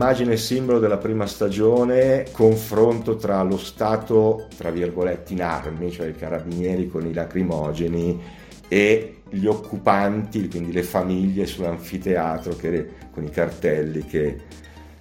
L'immagine 0.00 0.38
simbolo 0.38 0.78
della 0.78 0.96
prima 0.96 1.26
stagione, 1.26 2.24
confronto 2.32 3.16
tra 3.16 3.42
lo 3.42 3.58
Stato, 3.58 4.46
tra 4.56 4.70
virgolette, 4.70 5.34
in 5.34 5.42
armi, 5.42 5.90
cioè 5.90 6.06
i 6.06 6.16
carabinieri 6.16 6.88
con 6.88 7.06
i 7.06 7.12
lacrimogeni, 7.12 8.18
e 8.66 9.16
gli 9.28 9.44
occupanti, 9.44 10.48
quindi 10.48 10.72
le 10.72 10.84
famiglie 10.84 11.44
sull'anfiteatro 11.44 12.56
che, 12.56 12.88
con 13.10 13.24
i 13.24 13.28
cartelli 13.28 14.06
che 14.06 14.38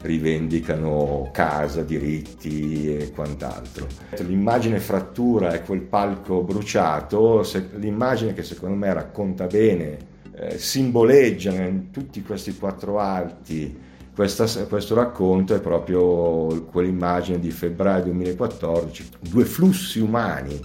rivendicano 0.02 1.30
casa, 1.32 1.82
diritti 1.82 2.98
e 2.98 3.12
quant'altro. 3.12 3.88
L'immagine 4.18 4.80
frattura 4.80 5.54
e 5.54 5.62
quel 5.62 5.84
palco 5.84 6.42
bruciato, 6.44 7.50
l'immagine 7.76 8.34
che 8.34 8.44
secondo 8.44 8.76
me 8.76 8.92
racconta 8.92 9.48
bene, 9.48 9.98
eh, 10.36 10.58
simboleggia 10.58 11.54
in 11.54 11.90
tutti 11.90 12.22
questi 12.22 12.58
quattro 12.58 13.00
atti 13.00 13.88
questa, 14.20 14.66
questo 14.66 14.96
racconto 14.96 15.56
è 15.56 15.62
proprio 15.62 16.66
quell'immagine 16.66 17.40
di 17.40 17.52
febbraio 17.52 18.04
2014. 18.04 19.12
Due 19.22 19.46
flussi 19.46 20.02
umani 20.02 20.60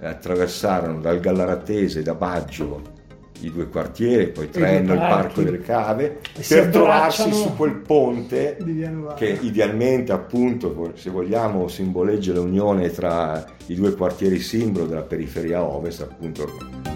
attraversarono 0.00 1.00
dal 1.00 1.20
Gallaratese, 1.20 2.00
da 2.00 2.14
Baggio, 2.14 2.80
i 3.40 3.50
due 3.50 3.68
quartieri, 3.68 4.28
poi 4.28 4.48
Trenno, 4.48 4.94
il 4.94 5.00
Parco 5.00 5.42
delle 5.42 5.60
Cave, 5.60 6.20
per 6.48 6.68
trovarsi 6.70 7.30
su 7.30 7.54
quel 7.54 7.74
ponte 7.74 8.56
che 9.16 9.38
idealmente 9.38 10.12
appunto, 10.12 10.92
se 10.94 11.10
vogliamo, 11.10 11.68
simboleggia 11.68 12.32
l'unione 12.32 12.90
tra 12.90 13.44
i 13.66 13.74
due 13.74 13.94
quartieri 13.94 14.38
simbolo 14.38 14.86
della 14.86 15.02
periferia 15.02 15.62
ovest, 15.62 16.00
appunto 16.00 16.93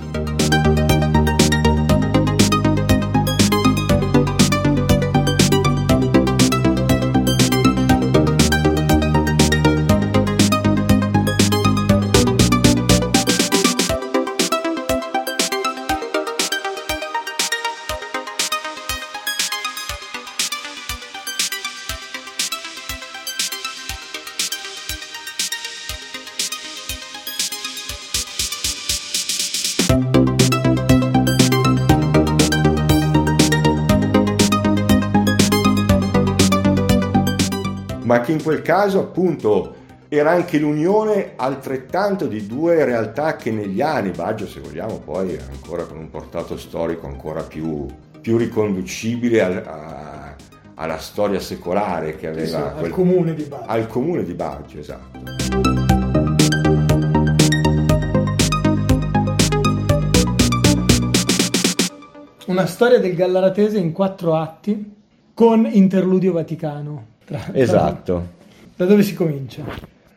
che 38.29 38.35
in 38.35 38.43
quel 38.43 38.61
caso 38.61 39.01
appunto 39.01 39.75
era 40.09 40.33
anche 40.33 40.59
l'unione 40.59 41.33
altrettanto 41.37 42.27
di 42.27 42.47
due 42.47 42.85
realtà 42.85 43.37
che 43.37 43.51
negli 43.51 43.81
anni, 43.81 44.11
Baggio 44.11 44.47
se 44.47 44.61
vogliamo 44.61 44.99
poi 44.99 45.39
ancora 45.51 45.85
con 45.85 45.97
un 45.97 46.11
portato 46.11 46.59
storico 46.59 47.07
ancora 47.07 47.43
più, 47.43 47.87
più 48.21 48.37
riconducibile 48.37 49.41
al, 49.41 49.63
a, 49.67 50.35
alla 50.75 50.99
storia 50.99 51.41
secolare 51.41 52.17
che 52.17 52.29
aveva... 52.29 52.75
Sì, 52.75 52.81
quel, 52.81 52.85
al 52.85 52.91
comune 52.91 53.35
di 53.35 53.45
Baggio. 53.45 53.65
Al 53.67 53.87
comune 53.87 54.25
di 54.25 54.35
Baggio, 54.35 54.79
esatto. 54.79 55.19
Una 62.45 62.67
storia 62.67 62.99
del 62.99 63.15
Gallaratese 63.15 63.79
in 63.79 63.93
quattro 63.93 64.37
atti 64.37 64.97
con 65.33 65.67
interludio 65.71 66.33
vaticano. 66.33 67.17
Tra, 67.29 67.53
esatto. 67.53 68.37
Da 68.75 68.87
dove 68.87 69.03
si 69.03 69.13
comincia? 69.13 69.63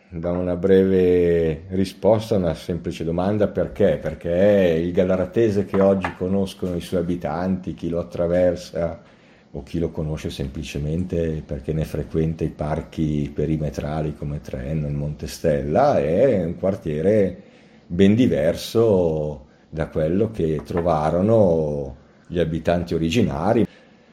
Da 0.08 0.32
una 0.32 0.56
breve 0.56 1.64
risposta 1.72 2.36
a 2.36 2.38
una 2.38 2.54
semplice 2.54 3.04
domanda 3.04 3.50
perché? 3.50 4.00
Perché 4.02 4.80
il 4.82 4.94
Gallaratese 4.94 5.66
che 5.66 5.82
oggi 5.82 6.10
conoscono 6.18 6.78
i 6.78 6.80
suoi 6.80 7.02
abitanti, 7.02 7.74
chi 7.74 7.90
lo 7.90 8.00
attraversa 8.00 9.02
o 9.52 9.62
chi 9.64 9.78
lo 9.78 9.90
conosce 9.90 10.30
semplicemente 10.30 11.44
perché 11.46 11.74
ne 11.74 11.84
frequenta 11.84 12.46
i 12.46 12.50
parchi 12.50 13.30
perimetrali 13.36 14.16
come 14.16 14.40
Trenno 14.40 14.88
e 14.88 14.92
Montestella, 14.92 16.00
è 16.00 16.46
un 16.46 16.56
quartiere 16.56 17.42
ben 17.88 18.16
diverso 18.16 19.48
da 19.68 19.88
quello 19.88 20.32
che 20.32 20.62
trovarono 20.64 21.98
gli 22.28 22.40
abitanti 22.40 22.94
originari. 22.94 23.68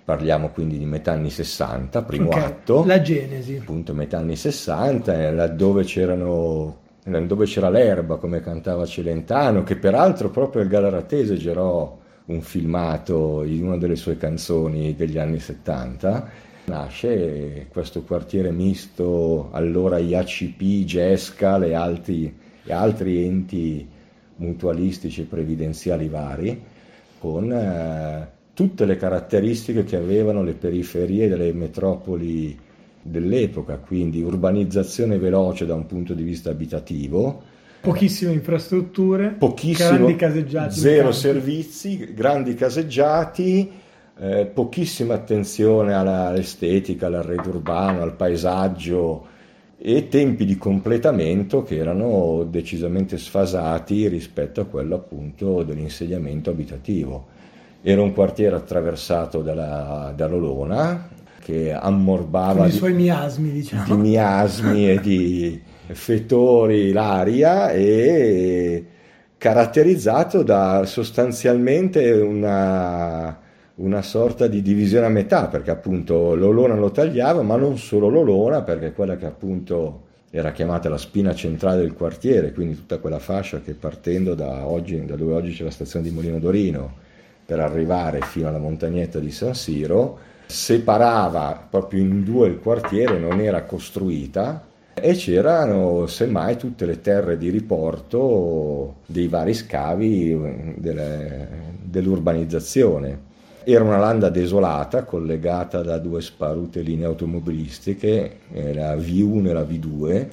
Parliamo 0.08 0.48
quindi 0.48 0.78
di 0.78 0.86
metà 0.86 1.12
anni 1.12 1.28
60, 1.28 2.00
primo 2.00 2.28
okay. 2.28 2.42
atto. 2.42 2.82
La 2.86 3.02
genesi. 3.02 3.56
Appunto, 3.56 3.92
metà 3.92 4.16
anni 4.16 4.36
60, 4.36 5.30
laddove 5.32 5.84
c'erano 5.84 6.78
dove 7.04 7.44
c'era 7.44 7.68
l'erba, 7.68 8.16
come 8.16 8.40
cantava 8.40 8.86
Celentano, 8.86 9.64
che 9.64 9.76
peraltro 9.76 10.30
proprio 10.30 10.62
il 10.62 10.68
Galaratese 10.68 11.36
girò 11.36 11.94
un 12.24 12.40
filmato 12.40 13.44
in 13.44 13.66
una 13.66 13.76
delle 13.76 13.96
sue 13.96 14.16
canzoni 14.16 14.94
degli 14.94 15.18
anni 15.18 15.40
70. 15.40 16.30
Nasce 16.64 17.66
questo 17.70 18.00
quartiere 18.00 18.50
misto, 18.50 19.50
allora 19.52 19.98
IACP, 19.98 20.84
GESCAL 20.86 21.64
e 21.64 21.74
altri, 21.74 22.34
e 22.64 22.72
altri 22.72 23.26
enti 23.26 23.86
mutualistici 24.36 25.20
e 25.20 25.24
previdenziali 25.24 26.08
vari, 26.08 26.62
con 27.18 27.52
eh, 27.52 28.36
tutte 28.58 28.86
le 28.86 28.96
caratteristiche 28.96 29.84
che 29.84 29.94
avevano 29.94 30.42
le 30.42 30.54
periferie 30.54 31.28
delle 31.28 31.52
metropoli 31.52 32.58
dell'epoca, 33.00 33.76
quindi 33.76 34.20
urbanizzazione 34.20 35.16
veloce 35.16 35.64
da 35.64 35.74
un 35.76 35.86
punto 35.86 36.12
di 36.12 36.24
vista 36.24 36.50
abitativo. 36.50 37.40
Pochissime 37.80 38.32
infrastrutture, 38.32 39.36
grandi 39.38 40.16
caseggiati. 40.16 40.74
Zero 40.74 41.12
servizi, 41.12 42.12
grandi 42.12 42.54
caseggiati, 42.54 43.70
eh, 44.18 44.46
pochissima 44.46 45.14
attenzione 45.14 45.94
all'estetica, 45.94 47.06
all'arredo 47.06 47.50
urbano, 47.50 48.02
al 48.02 48.16
paesaggio 48.16 49.24
e 49.78 50.08
tempi 50.08 50.44
di 50.44 50.56
completamento 50.56 51.62
che 51.62 51.76
erano 51.76 52.44
decisamente 52.50 53.18
sfasati 53.18 54.08
rispetto 54.08 54.60
a 54.60 54.64
quello 54.64 54.96
appunto 54.96 55.62
dell'insediamento 55.62 56.50
abitativo. 56.50 57.36
Era 57.80 58.02
un 58.02 58.12
quartiere 58.12 58.56
attraversato 58.56 59.40
dalla, 59.40 60.12
dall'Olona 60.14 61.08
che 61.48 61.72
ammorbava 61.72 62.60
Con 62.60 62.68
i 62.68 62.72
suoi 62.72 62.92
miasmi, 62.92 63.50
diciamo. 63.50 63.84
di 63.84 64.00
miasmi 64.00 64.90
e 64.90 65.00
di 65.00 65.62
fettori 65.86 66.92
l'aria 66.92 67.70
e 67.70 68.84
caratterizzato 69.38 70.42
da 70.42 70.84
sostanzialmente 70.84 72.10
una, 72.10 73.38
una 73.76 74.02
sorta 74.02 74.48
di 74.48 74.60
divisione 74.60 75.06
a 75.06 75.10
metà, 75.10 75.46
perché 75.46 75.70
appunto 75.70 76.34
l'Olona 76.34 76.74
lo 76.74 76.90
tagliava, 76.90 77.40
ma 77.42 77.56
non 77.56 77.78
solo 77.78 78.08
l'Olona, 78.08 78.62
perché 78.62 78.92
quella 78.92 79.16
che 79.16 79.26
appunto 79.26 80.02
era 80.30 80.52
chiamata 80.52 80.90
la 80.90 80.98
spina 80.98 81.34
centrale 81.34 81.80
del 81.80 81.94
quartiere, 81.94 82.52
quindi 82.52 82.74
tutta 82.74 82.98
quella 82.98 83.20
fascia 83.20 83.62
che 83.62 83.72
partendo 83.72 84.34
da, 84.34 84.66
oggi, 84.66 85.02
da 85.06 85.16
dove 85.16 85.32
oggi 85.32 85.52
c'è 85.52 85.64
la 85.64 85.70
stazione 85.70 86.06
di 86.06 86.12
Molino 86.12 86.38
d'Orino 86.38 87.06
per 87.48 87.60
arrivare 87.60 88.20
fino 88.20 88.46
alla 88.46 88.58
montagnetta 88.58 89.18
di 89.18 89.30
San 89.30 89.54
Siro, 89.54 90.18
separava 90.44 91.66
proprio 91.70 92.02
in 92.02 92.22
due 92.22 92.46
il 92.46 92.58
quartiere, 92.58 93.18
non 93.18 93.40
era 93.40 93.62
costruita 93.62 94.66
e 94.92 95.14
c'erano 95.14 96.06
semmai 96.06 96.58
tutte 96.58 96.84
le 96.84 97.00
terre 97.00 97.38
di 97.38 97.48
riporto 97.48 98.96
dei 99.06 99.28
vari 99.28 99.54
scavi 99.54 100.74
delle, 100.76 101.48
dell'urbanizzazione. 101.80 103.18
Era 103.64 103.82
una 103.82 103.96
landa 103.96 104.28
desolata 104.28 105.04
collegata 105.04 105.80
da 105.80 105.96
due 105.96 106.20
sparute 106.20 106.82
linee 106.82 107.06
automobilistiche, 107.06 108.40
la 108.74 108.94
V1 108.94 109.46
e 109.46 109.52
la 109.54 109.62
V2, 109.62 110.26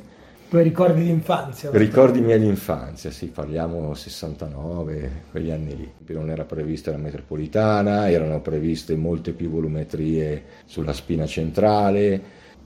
Tuoi 0.48 0.64
ricordi 0.64 1.04
di 1.04 1.10
infanzia? 1.10 1.70
Ricordi 1.74 2.22
miei 2.22 2.40
di 2.40 2.46
infanzia, 2.46 3.10
sì, 3.10 3.28
parliamo 3.28 3.94
69, 3.94 5.24
quegli 5.32 5.50
anni 5.50 5.76
lì. 5.76 5.92
Non 6.14 6.30
era 6.30 6.46
prevista 6.46 6.92
la 6.92 6.98
metropolitana, 6.98 8.10
erano 8.10 8.40
previste 8.42 8.96
molte 8.96 9.34
più 9.34 9.50
volumetrie 9.50 10.44
sulla 10.66 10.94
spina 10.94 11.26
centrale 11.26 12.22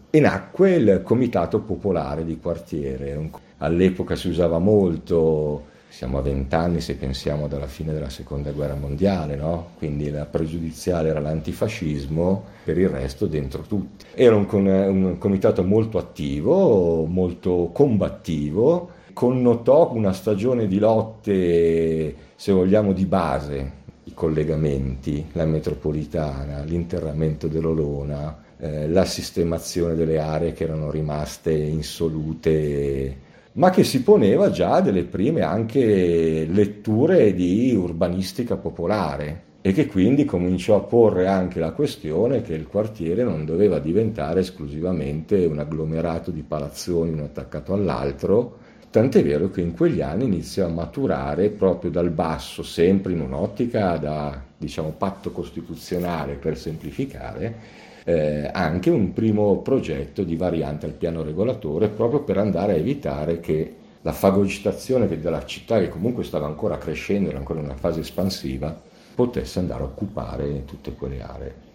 e 0.10 0.20
nacque 0.20 0.76
il 0.76 1.02
Comitato 1.04 1.62
Popolare 1.62 2.26
di 2.26 2.38
Quartiere. 2.38 3.30
All'epoca 3.60 4.16
si 4.16 4.28
usava 4.28 4.60
molto 4.60 5.69
siamo 5.90 6.20
a 6.20 6.22
vent'anni 6.22 6.82
se 6.82 6.96
pensiamo 6.96 7.48
dalla 7.48 7.68
fine 7.68 7.92
della 7.92 8.10
seconda 8.10 8.52
guerra 8.52 8.76
mondiale, 8.76 9.36
no? 9.36 9.72
quindi 9.78 10.10
la 10.12 10.26
pregiudiziale 10.26 11.10
era 11.10 11.20
l'antifascismo, 11.20 12.44
per 12.64 12.78
il 12.78 12.90
resto 12.90 13.26
dentro 13.26 13.64
tutti. 13.64 14.06
Era 14.14 14.36
un, 14.36 14.48
un 14.50 15.18
comitato 15.18 15.64
molto 15.64 15.98
attivo, 15.98 17.06
molto 17.06 17.72
combattivo, 17.74 18.92
connotò 19.14 19.92
una 19.92 20.14
stagione 20.14 20.68
di 20.68 20.78
lotte, 20.78 22.16
se 22.36 22.52
vogliamo, 22.52 22.94
di 22.94 23.06
base, 23.06 23.72
i 24.04 24.14
collegamenti, 24.14 25.26
la 25.34 25.46
metropolitana, 25.46 26.64
l'interramento 26.64 27.48
dell'Olona, 27.48 28.44
eh, 28.60 28.88
la 28.88 29.06
sistemazione 29.06 29.96
delle 29.96 30.20
aree 30.20 30.54
che 30.54 30.64
erano 30.64 30.92
rimaste 30.92 31.52
insolute 31.52 33.28
ma 33.60 33.72
che 33.72 33.84
si 33.84 34.04
poneva 34.04 34.50
già 34.52 34.80
delle 34.80 35.04
prime 35.04 35.42
anche 35.42 36.48
letture 36.50 37.34
di 37.34 37.76
urbanistica 37.76 38.56
popolare 38.56 39.48
e 39.60 39.74
che 39.74 39.86
quindi 39.86 40.24
cominciò 40.24 40.78
a 40.78 40.80
porre 40.80 41.28
anche 41.28 41.60
la 41.60 41.74
questione 41.74 42.42
che 42.42 42.54
il 42.54 42.68
quartiere 42.68 43.24
non 43.24 43.44
doveva 43.44 43.80
diventare 43.80 44.40
esclusivamente 44.40 45.44
un 45.44 45.60
agglomerato 45.60 46.32
di 46.32 46.42
palazzoni 46.42 47.12
uno 47.12 47.26
attaccato 47.26 47.74
all'altro, 47.74 48.60
tant'è 48.90 49.22
vero 49.22 49.52
che 49.52 49.60
in 49.60 49.74
quegli 49.74 50.00
anni 50.00 50.24
iniziò 50.24 50.66
a 50.66 50.70
maturare 50.70 51.50
proprio 51.50 51.92
dal 51.92 52.12
basso, 52.12 52.64
sempre 52.64 53.12
in 53.12 53.20
un'ottica 53.20 53.98
da 53.98 54.42
diciamo 54.58 54.94
patto 54.98 55.32
costituzionale 55.32 56.36
per 56.36 56.58
semplificare, 56.58 57.56
eh, 58.06 58.50
anche 58.52 58.90
un 58.90 59.14
primo 59.14 59.58
progetto 59.60 60.24
di 60.24 60.36
variante 60.36 60.86
al 60.86 60.94
piano 60.94 61.24
regolatore 61.24 61.90
proprio 61.90 62.22
per 62.22 62.38
andare 62.38 62.74
a 62.74 62.78
evitare 62.78 63.40
che 63.40 63.76
la 64.02 64.14
fagocitazione 64.14 65.08
della 65.08 65.46
città, 65.46 65.80
che 65.80 65.90
comunque 65.90 66.24
stava 66.24 66.46
ancora 66.46 66.78
crescendo, 66.78 67.30
era 67.30 67.38
ancora 67.38 67.60
in 67.60 67.66
una 67.66 67.76
fase 67.76 68.00
espansiva, 68.00 68.80
potesse 69.14 69.60
andare 69.60 69.84
a 69.84 69.88
occupare 69.88 70.64
tutte 70.66 70.94
quelle 70.94 71.22
aree. 71.22 71.68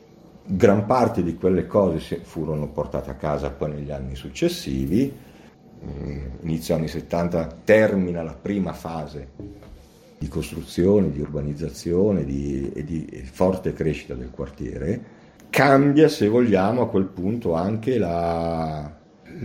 Gran 0.47 0.87
parte 0.87 1.23
di 1.23 1.37
quelle 1.37 1.67
cose 1.67 2.21
furono 2.23 2.69
portate 2.69 3.11
a 3.11 3.15
casa 3.15 3.51
poi 3.51 3.73
negli 3.73 3.91
anni 3.91 4.15
successivi, 4.15 5.13
mm, 5.85 6.27
inizio 6.43 6.75
anni 6.75 6.89
70 6.89 7.59
termina 7.65 8.23
la 8.23 8.37
prima 8.41 8.73
fase 8.73 9.29
di 10.19 10.29
costruzione, 10.29 11.11
di 11.11 11.21
urbanizzazione 11.21 12.25
di, 12.25 12.71
e 12.75 12.85
di 12.85 13.23
forte 13.31 13.75
crescita 13.75 14.15
del 14.15 14.31
quartiere 14.31 15.23
cambia, 15.55 16.09
se 16.09 16.27
vogliamo, 16.27 16.83
a 16.83 16.89
quel 16.89 17.05
punto 17.05 17.55
anche 17.55 17.97
la, 17.97 18.93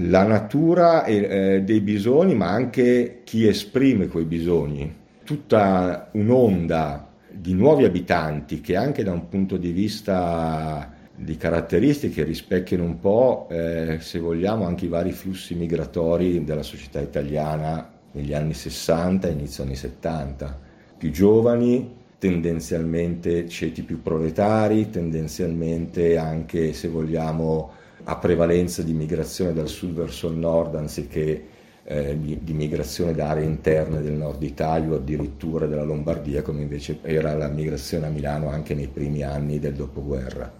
la 0.07 0.23
natura 0.23 1.05
eh, 1.05 1.61
dei 1.63 1.81
bisogni, 1.81 2.33
ma 2.33 2.49
anche 2.49 3.21
chi 3.23 3.45
esprime 3.45 4.07
quei 4.07 4.25
bisogni. 4.25 4.91
Tutta 5.23 6.09
un'onda 6.13 7.07
di 7.29 7.53
nuovi 7.53 7.83
abitanti 7.83 8.59
che 8.59 8.75
anche 8.75 9.03
da 9.03 9.11
un 9.11 9.29
punto 9.29 9.55
di 9.57 9.71
vista 9.71 10.91
di 11.15 11.37
caratteristiche 11.37 12.23
rispecchiano 12.23 12.85
un 12.85 12.99
po', 12.99 13.45
eh, 13.51 13.97
se 13.99 14.17
vogliamo, 14.17 14.65
anche 14.65 14.85
i 14.85 14.89
vari 14.89 15.11
flussi 15.11 15.53
migratori 15.53 16.43
della 16.43 16.63
società 16.63 16.99
italiana 16.99 17.87
negli 18.13 18.33
anni 18.33 18.55
60 18.55 19.27
e 19.27 19.31
inizio 19.31 19.63
anni 19.63 19.75
70. 19.75 20.59
Più 20.97 21.11
giovani, 21.11 21.97
tendenzialmente 22.19 23.47
ceti 23.47 23.81
più 23.81 24.01
proletari, 24.01 24.89
tendenzialmente 24.89 26.17
anche, 26.17 26.73
se 26.73 26.89
vogliamo, 26.89 27.71
a 28.03 28.15
prevalenza 28.17 28.83
di 28.83 28.93
migrazione 28.93 29.53
dal 29.53 29.67
sud 29.67 29.93
verso 29.93 30.27
il 30.27 30.37
nord 30.37 30.75
anziché 30.75 31.45
eh, 31.83 32.17
di 32.19 32.53
migrazione 32.53 33.13
da 33.13 33.29
aree 33.29 33.45
interne 33.45 34.01
del 34.01 34.13
nord 34.13 34.43
Italia 34.43 34.91
o 34.91 34.95
addirittura 34.95 35.65
della 35.65 35.83
Lombardia, 35.83 36.41
come 36.41 36.61
invece 36.61 36.99
era 37.01 37.35
la 37.35 37.47
migrazione 37.47 38.07
a 38.07 38.09
Milano 38.09 38.49
anche 38.49 38.75
nei 38.75 38.87
primi 38.87 39.23
anni 39.23 39.59
del 39.59 39.73
dopoguerra. 39.73 40.51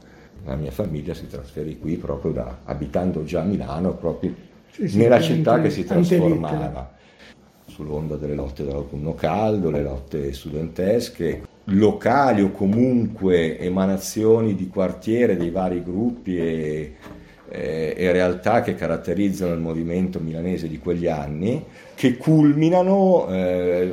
La 0.46 0.56
mia 0.56 0.72
famiglia 0.72 1.14
si 1.14 1.28
trasferì 1.28 1.78
qui 1.78 1.98
proprio 1.98 2.32
da, 2.32 2.60
abitando 2.64 3.24
già 3.24 3.42
a 3.42 3.46
Milano, 3.46 3.96
proprio 3.96 4.34
sì, 4.72 4.88
sì, 4.88 4.98
nella 4.98 5.20
città 5.20 5.62
che 5.62 5.70
si 5.70 5.84
trasformava 5.84 6.98
sull'onda 7.70 8.16
delle 8.16 8.36
lotte 8.36 8.66
dell'autunno 8.66 9.14
caldo, 9.14 9.70
le 9.70 9.82
lotte 9.82 10.34
studentesche, 10.34 11.44
locali 11.66 12.42
o 12.42 12.52
comunque 12.52 13.60
emanazioni 13.60 14.56
di 14.56 14.68
quartiere 14.68 15.38
dei 15.38 15.52
vari 15.52 15.84
gruppi 15.84 16.38
e, 16.38 16.96
e, 17.48 17.94
e, 17.96 18.12
realtà 18.12 18.62
che 18.62 18.76
caratterizzano 18.76 19.54
il 19.54 19.60
movimento 19.60 20.20
milanese 20.20 20.68
di 20.68 20.80
quegli 20.80 21.08
anni, 21.08 21.64
che 21.96 22.18
culminano 22.18 23.28
eh, 23.30 23.92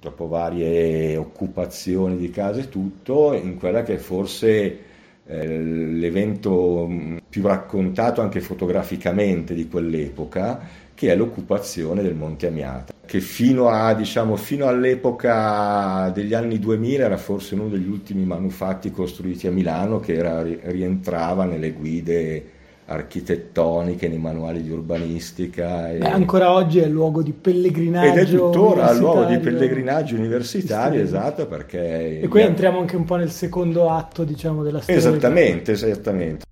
dopo 0.00 0.28
varie 0.28 1.16
occupazioni 1.16 2.16
di 2.16 2.30
case 2.30 2.60
e 2.60 2.68
tutto 2.68 3.32
in 3.32 3.58
quella 3.58 3.82
che 3.82 3.98
forse 3.98 4.48
eh, 4.48 4.78
l'evento 5.26 6.88
più 7.28 7.42
raccontato 7.42 8.20
anche 8.20 8.40
fotograficamente 8.40 9.54
di 9.54 9.68
quell'epoca, 9.68 10.60
che 10.94 11.10
è 11.10 11.16
l'occupazione 11.16 12.02
del 12.02 12.14
Monte 12.14 12.46
Amiata, 12.46 12.94
che 13.04 13.20
fino, 13.20 13.68
a, 13.68 13.94
diciamo, 13.94 14.36
fino 14.36 14.66
all'epoca 14.66 16.10
degli 16.10 16.34
anni 16.34 16.58
2000 16.58 17.04
era 17.04 17.16
forse 17.16 17.54
uno 17.54 17.68
degli 17.68 17.88
ultimi 17.88 18.24
manufatti 18.24 18.90
costruiti 18.90 19.46
a 19.46 19.50
Milano 19.50 19.98
che 19.98 20.14
era, 20.14 20.42
rientrava 20.42 21.44
nelle 21.44 21.72
guide 21.72 22.50
architettoniche, 22.86 24.08
nei 24.08 24.18
manuali 24.18 24.62
di 24.62 24.70
urbanistica. 24.70 25.90
E... 25.90 25.98
Beh, 25.98 26.08
ancora 26.08 26.52
oggi 26.52 26.78
è 26.78 26.86
luogo 26.86 27.22
di 27.22 27.32
pellegrinaggio. 27.32 28.12
Ed 28.12 28.18
è 28.18 28.30
tuttora 28.30 28.92
luogo 28.92 29.24
di 29.24 29.38
pellegrinaggio 29.38 30.16
universitario, 30.16 31.00
esatto, 31.00 31.46
perché... 31.46 32.20
E 32.20 32.28
qui 32.28 32.42
entriamo 32.42 32.78
anche 32.78 32.96
un 32.96 33.04
po' 33.04 33.16
nel 33.16 33.30
secondo 33.30 33.90
atto, 33.90 34.24
diciamo, 34.24 34.62
della 34.62 34.80
storia. 34.80 35.00
Esattamente, 35.00 35.72
esattamente. 35.72 36.44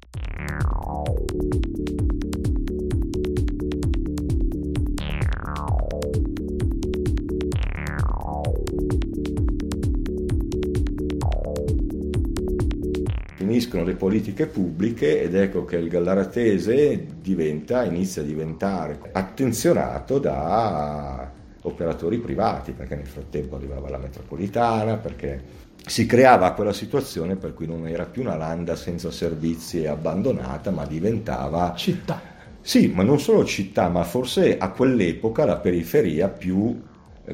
Finiscono 13.72 13.84
le 13.84 13.94
politiche 13.94 14.46
pubbliche 14.46 15.22
ed 15.22 15.34
ecco 15.34 15.64
che 15.64 15.76
il 15.76 15.88
gallaratese 15.88 17.06
diventa, 17.20 17.84
inizia 17.84 18.20
a 18.20 18.24
diventare 18.24 18.98
attenzionato 19.12 20.18
da 20.18 21.30
operatori 21.62 22.18
privati, 22.18 22.72
perché 22.72 22.96
nel 22.96 23.06
frattempo 23.06 23.56
arrivava 23.56 23.88
la 23.88 23.98
metropolitana, 23.98 24.96
perché 24.96 25.60
si 25.86 26.06
creava 26.06 26.52
quella 26.52 26.72
situazione 26.72 27.36
per 27.36 27.54
cui 27.54 27.66
non 27.66 27.88
era 27.88 28.04
più 28.04 28.22
una 28.22 28.36
landa 28.36 28.76
senza 28.76 29.10
servizi 29.10 29.82
e 29.82 29.88
abbandonata, 29.88 30.70
ma 30.70 30.84
diventava 30.84 31.72
città. 31.74 32.20
Sì, 32.60 32.92
ma 32.94 33.02
non 33.02 33.18
solo 33.18 33.44
città, 33.44 33.88
ma 33.88 34.04
forse 34.04 34.58
a 34.58 34.70
quell'epoca 34.70 35.44
la 35.44 35.56
periferia 35.56 36.28
più 36.28 36.80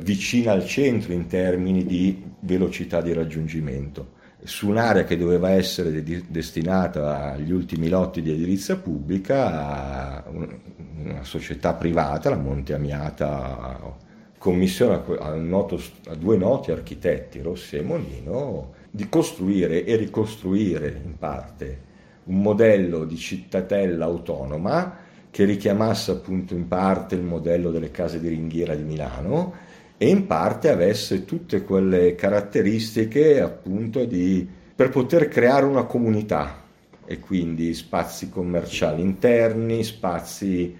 vicina 0.00 0.52
al 0.52 0.64
centro 0.66 1.12
in 1.12 1.26
termini 1.26 1.84
di 1.84 2.22
velocità 2.40 3.00
di 3.00 3.12
raggiungimento 3.12 4.16
su 4.44 4.68
un'area 4.68 5.04
che 5.04 5.16
doveva 5.16 5.50
essere 5.50 6.02
de- 6.02 6.24
destinata 6.28 7.32
agli 7.32 7.52
ultimi 7.52 7.88
lotti 7.88 8.22
di 8.22 8.30
edilizia 8.30 8.76
pubblica 8.76 10.22
a 10.24 10.30
una 10.30 11.22
società 11.22 11.74
privata, 11.74 12.30
la 12.30 12.36
Monte 12.36 12.74
Amiata, 12.74 13.96
commissiona 14.38 15.02
a, 15.18 15.34
noto, 15.34 15.80
a 16.06 16.14
due 16.14 16.36
noti 16.36 16.70
architetti, 16.70 17.40
Rossi 17.40 17.76
e 17.76 17.82
Monino, 17.82 18.72
di 18.90 19.08
costruire 19.08 19.84
e 19.84 19.96
ricostruire 19.96 21.00
in 21.04 21.18
parte 21.18 21.86
un 22.24 22.40
modello 22.40 23.04
di 23.04 23.16
cittadella 23.16 24.04
autonoma 24.04 24.96
che 25.30 25.44
richiamasse 25.44 26.10
appunto 26.10 26.54
in 26.54 26.68
parte 26.68 27.14
il 27.14 27.22
modello 27.22 27.70
delle 27.70 27.90
case 27.90 28.20
di 28.20 28.28
ringhiera 28.28 28.74
di 28.74 28.82
Milano 28.82 29.66
e 29.98 30.08
in 30.08 30.26
parte 30.26 30.70
avesse 30.70 31.24
tutte 31.24 31.64
quelle 31.64 32.14
caratteristiche 32.14 33.40
appunto 33.40 34.04
di, 34.04 34.46
per 34.74 34.90
poter 34.90 35.26
creare 35.26 35.66
una 35.66 35.82
comunità 35.82 36.62
e 37.04 37.18
quindi 37.18 37.74
spazi 37.74 38.30
commerciali 38.30 39.02
interni, 39.02 39.82
spazi 39.82 40.76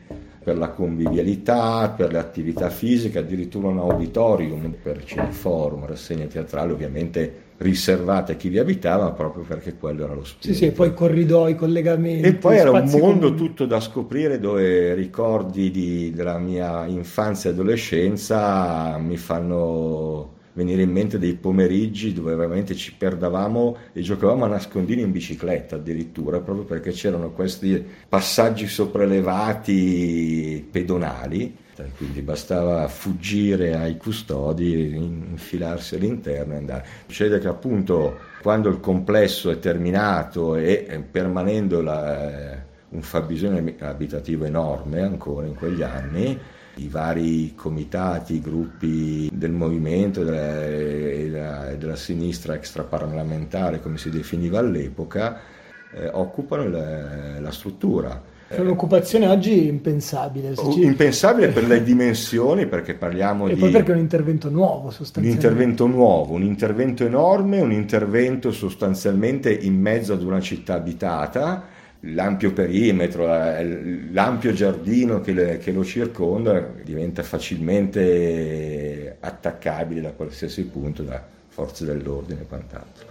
per 0.49 0.57
la 0.57 0.71
convivialità, 0.71 1.93
per 1.95 2.11
le 2.11 2.19
attività 2.19 2.71
fisiche, 2.71 3.19
addirittura 3.19 3.69
un 3.69 3.81
auditorium 3.81 4.77
per 4.83 5.05
cineforum, 5.05 5.85
rassegna 5.85 6.25
teatrale 6.25 6.73
ovviamente 6.73 7.47
riservate 7.59 8.33
a 8.33 8.35
chi 8.37 8.49
vi 8.49 8.59
abitava 8.59 9.11
proprio 9.11 9.45
perché 9.45 9.77
quello 9.77 10.05
era 10.05 10.15
lo 10.15 10.25
spirito. 10.25 10.59
Sì, 10.59 10.65
sì, 10.65 10.71
poi 10.71 10.95
corridoi, 10.95 11.55
collegamenti. 11.55 12.27
E 12.29 12.33
poi 12.33 12.57
era 12.57 12.71
un 12.71 12.89
mondo 12.89 13.27
comuni. 13.29 13.37
tutto 13.37 13.67
da 13.67 13.79
scoprire 13.79 14.41
dove 14.41 14.95
ricordi 14.95 15.71
di, 15.71 16.13
della 16.15 16.39
mia 16.39 16.87
infanzia 16.87 17.51
e 17.51 17.53
adolescenza 17.53 18.97
mi 18.97 19.19
fanno 19.19 20.37
venire 20.59 20.83
in 20.83 20.91
mente 20.91 21.21
dei 21.21 21.35
pomeriggi 21.35 22.13
dove 22.13 22.35
veramente 22.35 22.75
ci 22.75 22.93
perdavamo 22.93 23.77
e 23.93 24.01
giocavamo 24.01 24.45
a 24.45 24.49
nascondini 24.49 25.03
in 25.03 25.13
bicicletta 25.13 25.77
addirittura, 25.77 26.41
proprio 26.41 26.65
perché 26.65 26.91
c'erano 26.91 27.31
questi 27.31 27.85
passaggi 28.09 28.67
sopraelevati 28.67 30.67
pedonali, 30.69 31.57
quindi 31.97 32.23
bastava 32.23 32.89
fuggire 32.89 33.77
ai 33.77 33.97
custodi, 33.97 34.97
infilarsi 34.97 35.95
all'interno 35.95 36.55
e 36.55 36.57
andare. 36.57 36.85
Succede 37.07 37.39
che 37.39 37.47
appunto 37.47 38.19
quando 38.43 38.69
il 38.69 38.81
complesso 38.81 39.53
è 39.53 39.61
terminato 39.61 40.57
e 40.57 41.05
permanendo 41.09 41.81
la, 41.81 42.61
un 42.89 43.03
fabbisogno 43.03 43.63
abitativo 43.79 44.45
enorme 44.45 45.03
ancora 45.03 45.47
in 45.47 45.55
quegli 45.55 45.83
anni, 45.83 46.37
i 46.79 46.89
vari 46.89 47.55
comitati, 47.55 48.35
i 48.35 48.41
gruppi 48.41 49.31
del 49.33 49.53
movimento 49.53 50.23
e 50.23 50.25
della, 50.25 51.75
della, 51.77 51.97
sinistra 51.97 52.55
extraparlamentare, 52.55 53.81
come 53.81 53.99
si 53.99 54.11
definiva 54.11 54.59
all'epoca, 54.59 55.41
eh, 55.93 56.09
occupano 56.13 56.69
la, 56.69 57.41
la 57.41 57.51
struttura. 57.51 58.37
È 58.49 58.59
un'occupazione 58.61 59.29
oggi 59.29 59.67
impensabile. 59.67 60.55
Ci... 60.57 60.83
Impensabile 60.83 61.49
per 61.49 61.67
le 61.67 61.83
dimensioni, 61.85 62.67
perché 62.67 62.95
parliamo 62.95 63.47
e 63.47 63.53
di... 63.53 63.57
E 63.57 63.61
poi 63.61 63.71
perché 63.71 63.91
è 63.93 63.95
un 63.95 64.01
intervento 64.01 64.49
nuovo 64.49 64.91
sostanzialmente. 64.91 65.47
Un 65.47 65.53
intervento 65.53 65.87
nuovo, 65.87 66.35
un 66.35 66.43
intervento 66.43 67.05
enorme, 67.05 67.61
un 67.61 67.73
intervento 67.73 68.51
sostanzialmente 68.51 69.53
in 69.53 69.79
mezzo 69.79 70.15
ad 70.15 70.23
una 70.23 70.41
città 70.41 70.75
abitata, 70.75 71.77
l'ampio 72.01 72.53
perimetro, 72.53 73.27
l'ampio 73.27 74.53
giardino 74.53 75.21
che, 75.21 75.33
le, 75.33 75.59
che, 75.59 75.73
lo 75.73 75.85
circonda 75.85 76.73
diventa 76.85 77.23
facilmente 77.23 79.17
attaccabile 79.19 80.01
da 80.01 80.13
qualsiasi 80.13 80.65
punto 80.65 81.03
da 81.03 81.21
forze 81.49 81.85
dell'ordine 81.85 82.43
e 82.43 82.47
quant'altro. 82.47 83.07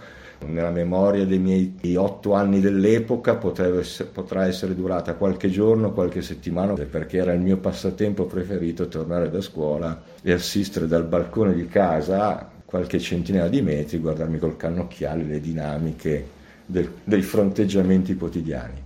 Nella 0.46 0.70
memoria 0.70 1.26
dei 1.26 1.40
miei 1.40 1.96
otto 1.96 2.32
anni 2.32 2.60
dell'epoca 2.60 3.34
essere, 3.34 4.08
potrà 4.10 4.46
essere 4.46 4.74
durata 4.74 5.14
qualche 5.14 5.50
giorno, 5.50 5.92
qualche 5.92 6.22
settimana, 6.22 6.74
perché 6.74 7.18
era 7.18 7.32
il 7.32 7.40
mio 7.40 7.56
passatempo 7.56 8.24
preferito 8.24 8.86
tornare 8.86 9.30
da 9.30 9.40
scuola 9.40 10.00
e 10.22 10.32
assistere 10.32 10.86
dal 10.86 11.04
balcone 11.04 11.54
di 11.54 11.66
casa 11.66 12.48
qualche 12.64 13.00
centinaia 13.00 13.48
di 13.48 13.62
metri, 13.62 13.98
guardarmi 13.98 14.38
col 14.38 14.56
cannocchiale 14.56 15.24
le 15.24 15.40
dinamiche 15.40 16.36
del, 16.68 16.92
dei 17.02 17.22
fronteggiamenti 17.22 18.14
quotidiani. 18.14 18.84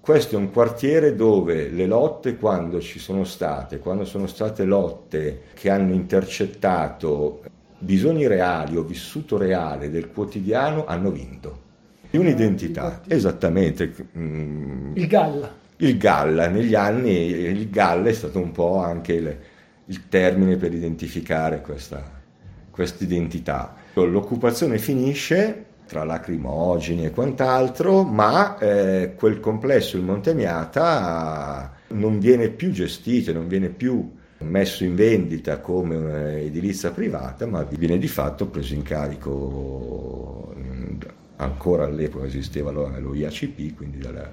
Questo 0.00 0.34
è 0.34 0.38
un 0.38 0.50
quartiere 0.50 1.14
dove 1.14 1.68
le 1.68 1.86
lotte, 1.86 2.36
quando 2.36 2.80
ci 2.80 2.98
sono 2.98 3.24
state, 3.24 3.78
quando 3.78 4.04
sono 4.04 4.26
state 4.26 4.64
lotte 4.64 5.42
che 5.54 5.70
hanno 5.70 5.92
intercettato 5.92 7.42
bisogni 7.78 8.26
reali 8.26 8.76
o 8.76 8.82
vissuto 8.82 9.36
reale 9.36 9.88
del 9.88 10.10
quotidiano, 10.10 10.84
hanno 10.86 11.10
vinto. 11.10 11.68
Un'identità, 12.10 13.02
esattamente. 13.06 13.94
Mm, 14.18 14.96
il 14.96 15.06
Galla. 15.06 15.54
Il 15.76 15.96
Galla, 15.96 16.48
negli 16.48 16.74
anni 16.74 17.12
il 17.12 17.70
Galla 17.70 18.08
è 18.08 18.12
stato 18.12 18.38
un 18.38 18.50
po' 18.50 18.78
anche 18.78 19.12
il, 19.12 19.38
il 19.84 20.08
termine 20.08 20.56
per 20.56 20.74
identificare 20.74 21.60
questa 21.60 22.18
identità. 23.04 23.76
L'occupazione 23.94 24.78
finisce 24.78 25.66
tra 25.90 26.04
lacrimogeni 26.04 27.04
e 27.04 27.10
quant'altro, 27.10 28.04
ma 28.04 28.56
eh, 28.58 29.14
quel 29.16 29.40
complesso, 29.40 29.96
il 29.96 30.04
Monte 30.04 30.30
Amiata, 30.30 31.72
non 31.88 32.20
viene 32.20 32.48
più 32.48 32.70
gestito, 32.70 33.32
non 33.32 33.48
viene 33.48 33.70
più 33.70 34.08
messo 34.38 34.84
in 34.84 34.94
vendita 34.94 35.58
come 35.58 35.96
un'edilizia 35.96 36.92
privata, 36.92 37.44
ma 37.44 37.64
viene 37.64 37.98
di 37.98 38.06
fatto 38.06 38.46
preso 38.46 38.72
in 38.72 38.82
carico, 38.82 40.54
ancora 41.36 41.86
all'epoca 41.86 42.24
esisteva 42.24 42.70
lo, 42.70 42.88
lo 43.00 43.12
IACP, 43.12 43.74
quindi 43.74 43.98
dalla, 43.98 44.32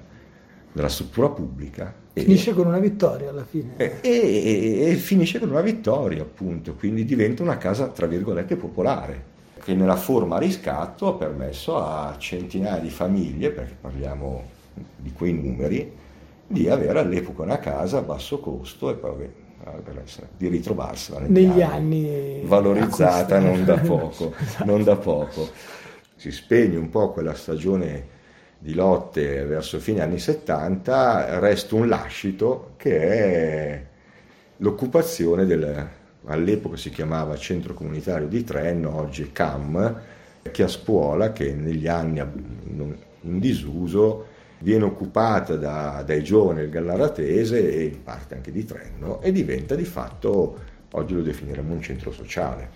dalla 0.71 0.89
struttura 0.89 1.29
pubblica. 1.29 1.91
Finisce 2.13 2.51
e, 2.51 2.53
con 2.53 2.67
una 2.67 2.77
vittoria 2.77 3.31
alla 3.31 3.45
fine. 3.45 3.77
E, 3.77 3.97
e, 4.03 4.91
e 4.91 4.93
finisce 4.93 5.39
con 5.39 5.49
una 5.49 5.61
vittoria, 5.61 6.21
appunto, 6.21 6.75
quindi 6.75 7.03
diventa 7.03 7.41
una 7.41 7.57
casa, 7.57 7.87
tra 7.87 8.05
virgolette, 8.05 8.55
popolare 8.57 9.35
che 9.57 9.73
nella 9.73 9.95
forma 9.95 10.37
riscatto 10.37 11.07
ha 11.07 11.13
permesso 11.13 11.77
a 11.77 12.15
centinaia 12.17 12.79
di 12.79 12.89
famiglie, 12.89 13.51
perché 13.51 13.75
parliamo 13.79 14.43
di 14.95 15.11
quei 15.11 15.33
numeri, 15.33 15.91
di 16.47 16.69
avere 16.69 16.99
all'epoca 16.99 17.43
una 17.43 17.59
casa 17.59 17.97
a 17.97 18.01
basso 18.01 18.39
costo 18.39 18.89
e 18.89 18.95
poi 18.95 19.23
eh, 19.23 20.27
di 20.37 20.47
ritrovarsela 20.47 21.21
negli, 21.27 21.61
anni, 21.61 22.07
anni 22.07 22.41
valorizzata 22.45 23.39
non 23.39 23.65
da, 23.65 23.77
poco, 23.81 24.33
esatto. 24.39 24.65
non 24.65 24.83
da 24.83 24.95
poco. 24.95 25.49
Si 26.15 26.31
spegne 26.31 26.77
un 26.77 26.89
po' 26.89 27.11
quella 27.11 27.33
stagione 27.33 28.15
di 28.59 28.73
lotte 28.73 29.43
verso 29.45 29.79
fine 29.79 30.01
anni 30.01 30.19
70, 30.19 31.39
resta 31.39 31.75
un 31.75 31.87
lascito 31.87 32.73
che 32.77 32.99
è 32.99 33.85
l'occupazione 34.57 35.45
del, 35.45 35.87
all'epoca 36.27 36.77
si 36.77 36.89
chiamava 36.89 37.35
Centro 37.35 37.73
Comunitario 37.73 38.27
di 38.27 38.43
Trenno, 38.43 38.95
oggi 38.95 39.31
CAM, 39.31 40.01
che 40.51 40.63
a 40.63 40.67
scuola, 40.67 41.33
che 41.33 41.53
negli 41.53 41.87
anni 41.87 42.19
in 42.19 43.39
disuso, 43.39 44.25
viene 44.59 44.85
occupata 44.85 45.55
da, 45.55 46.03
dai 46.05 46.23
giovani 46.23 46.61
del 46.61 46.69
Gallaratese 46.69 47.73
e 47.73 47.83
in 47.83 48.03
parte 48.03 48.35
anche 48.35 48.51
di 48.51 48.65
Trenno 48.65 49.21
e 49.21 49.31
diventa 49.31 49.75
di 49.75 49.85
fatto, 49.85 50.57
oggi 50.91 51.13
lo 51.13 51.21
definiremo 51.21 51.73
un 51.73 51.81
centro 51.81 52.11
sociale. 52.11 52.69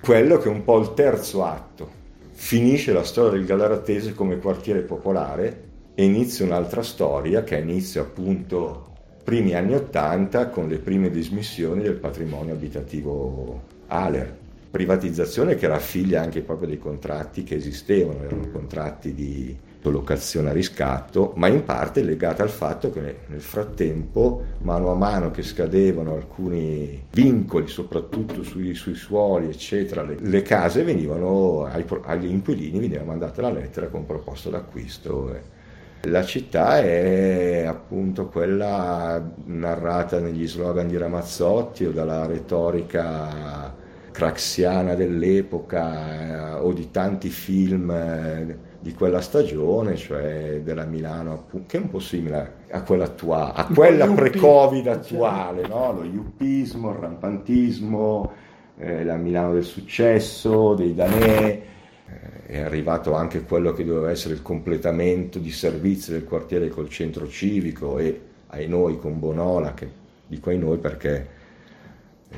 Quello 0.00 0.38
che 0.38 0.48
è 0.48 0.52
un 0.52 0.64
po' 0.64 0.78
il 0.78 0.94
terzo 0.94 1.44
atto. 1.44 1.98
Finisce 2.32 2.92
la 2.92 3.04
storia 3.04 3.32
del 3.32 3.44
Galaratese 3.44 4.14
come 4.14 4.38
quartiere 4.38 4.80
popolare 4.80 5.68
e 5.94 6.04
inizia 6.04 6.46
un'altra 6.46 6.82
storia 6.82 7.44
che 7.44 7.58
inizia 7.58 8.00
appunto 8.00 8.88
primi 9.22 9.54
anni 9.54 9.74
Ottanta 9.74 10.48
con 10.48 10.68
le 10.68 10.78
prime 10.78 11.10
dismissioni 11.10 11.82
del 11.82 11.96
patrimonio 11.96 12.54
abitativo 12.54 13.60
ALER. 13.88 14.38
Privatizzazione 14.70 15.56
che 15.56 15.66
era 15.66 15.78
figlia 15.78 16.22
anche 16.22 16.40
proprio 16.40 16.68
dei 16.68 16.78
contratti 16.78 17.42
che 17.42 17.56
esistevano, 17.56 18.22
erano 18.22 18.48
contratti 18.50 19.12
di 19.12 19.56
locazione 19.88 20.50
a 20.50 20.52
riscatto, 20.52 21.32
ma 21.36 21.48
in 21.48 21.64
parte 21.64 22.02
legata 22.02 22.42
al 22.42 22.50
fatto 22.50 22.90
che 22.90 23.20
nel 23.26 23.40
frattempo, 23.40 24.42
mano 24.58 24.90
a 24.90 24.94
mano 24.94 25.30
che 25.30 25.42
scadevano 25.42 26.14
alcuni 26.14 27.06
vincoli, 27.10 27.66
soprattutto 27.66 28.42
sui, 28.42 28.74
sui 28.74 28.94
suoli, 28.94 29.48
eccetera, 29.48 30.02
le, 30.02 30.16
le 30.20 30.42
case 30.42 30.82
venivano, 30.82 31.64
ai, 31.64 31.86
agli 32.02 32.26
inquilini 32.26 32.78
veniva 32.78 33.04
mandata 33.04 33.40
la 33.40 33.50
lettera 33.50 33.86
con 33.86 34.04
proposta 34.04 34.50
d'acquisto. 34.50 35.58
La 36.04 36.24
città 36.24 36.80
è 36.80 37.64
appunto 37.66 38.28
quella 38.28 39.22
narrata 39.44 40.18
negli 40.18 40.46
slogan 40.46 40.88
di 40.88 40.96
Ramazzotti 40.96 41.84
o 41.84 41.90
dalla 41.90 42.26
retorica 42.26 43.74
craxiana 44.10 44.94
dell'epoca 44.94 46.56
eh, 46.56 46.60
o 46.60 46.72
di 46.72 46.90
tanti 46.90 47.28
film 47.28 47.90
eh, 47.90 48.58
di 48.80 48.94
quella 48.94 49.20
stagione, 49.20 49.96
cioè 49.96 50.60
della 50.64 50.84
Milano, 50.84 51.46
che 51.66 51.76
è 51.76 51.80
un 51.80 51.90
po' 51.90 51.98
simile 51.98 52.54
a 52.70 52.82
quella 52.82 53.04
attuale, 53.04 53.52
a 53.54 53.64
quella 53.66 54.06
pre-Covid 54.06 54.86
attuale, 54.86 55.66
no? 55.66 55.92
lo 55.92 56.04
yuppismo, 56.04 56.90
il 56.90 56.96
rampantismo, 56.96 58.32
eh, 58.78 59.04
la 59.04 59.16
Milano 59.16 59.52
del 59.52 59.64
successo, 59.64 60.74
dei 60.74 60.94
danè, 60.94 61.62
eh, 62.06 62.46
è 62.46 62.58
arrivato 62.58 63.12
anche 63.14 63.42
quello 63.42 63.72
che 63.72 63.84
doveva 63.84 64.10
essere 64.10 64.32
il 64.32 64.42
completamento 64.42 65.38
di 65.38 65.50
servizi 65.50 66.12
del 66.12 66.24
quartiere 66.24 66.68
col 66.68 66.88
centro 66.88 67.28
civico 67.28 67.98
e 67.98 68.20
ai 68.48 68.66
noi 68.66 68.98
con 68.98 69.18
Bonola, 69.18 69.74
che 69.74 69.88
dico 70.26 70.48
ai 70.48 70.58
noi 70.58 70.78
perché 70.78 71.38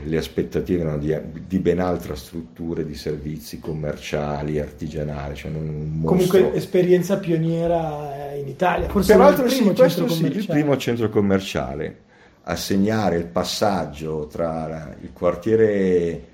le 0.05 0.17
aspettative 0.17 0.81
erano 0.81 0.99
di, 0.99 1.15
di, 1.47 1.59
ben 1.59 1.79
altra 1.79 2.15
struttura 2.15 2.83
di 2.83 2.95
servizi 2.95 3.61
commerciali, 3.61 4.59
artigianali. 4.59 5.35
Cioè 5.35 5.51
Comunque 5.53 6.55
esperienza 6.55 7.19
pioniera 7.19 8.33
in 8.35 8.49
Italia, 8.49 8.89
forse 8.89 9.13
Peraltro 9.13 9.45
il 9.45 9.53
primo, 9.53 9.71
sì, 9.71 9.77
centro 9.77 10.09
sì, 10.09 10.25
il 10.25 10.47
primo 10.47 10.77
centro 10.77 11.09
commerciale. 11.09 11.99
a 12.45 12.57
segnare 12.57 13.17
il 13.17 13.27
passaggio 13.27 14.27
tra 14.27 14.97
il 15.01 15.11
quartiere 15.13 16.25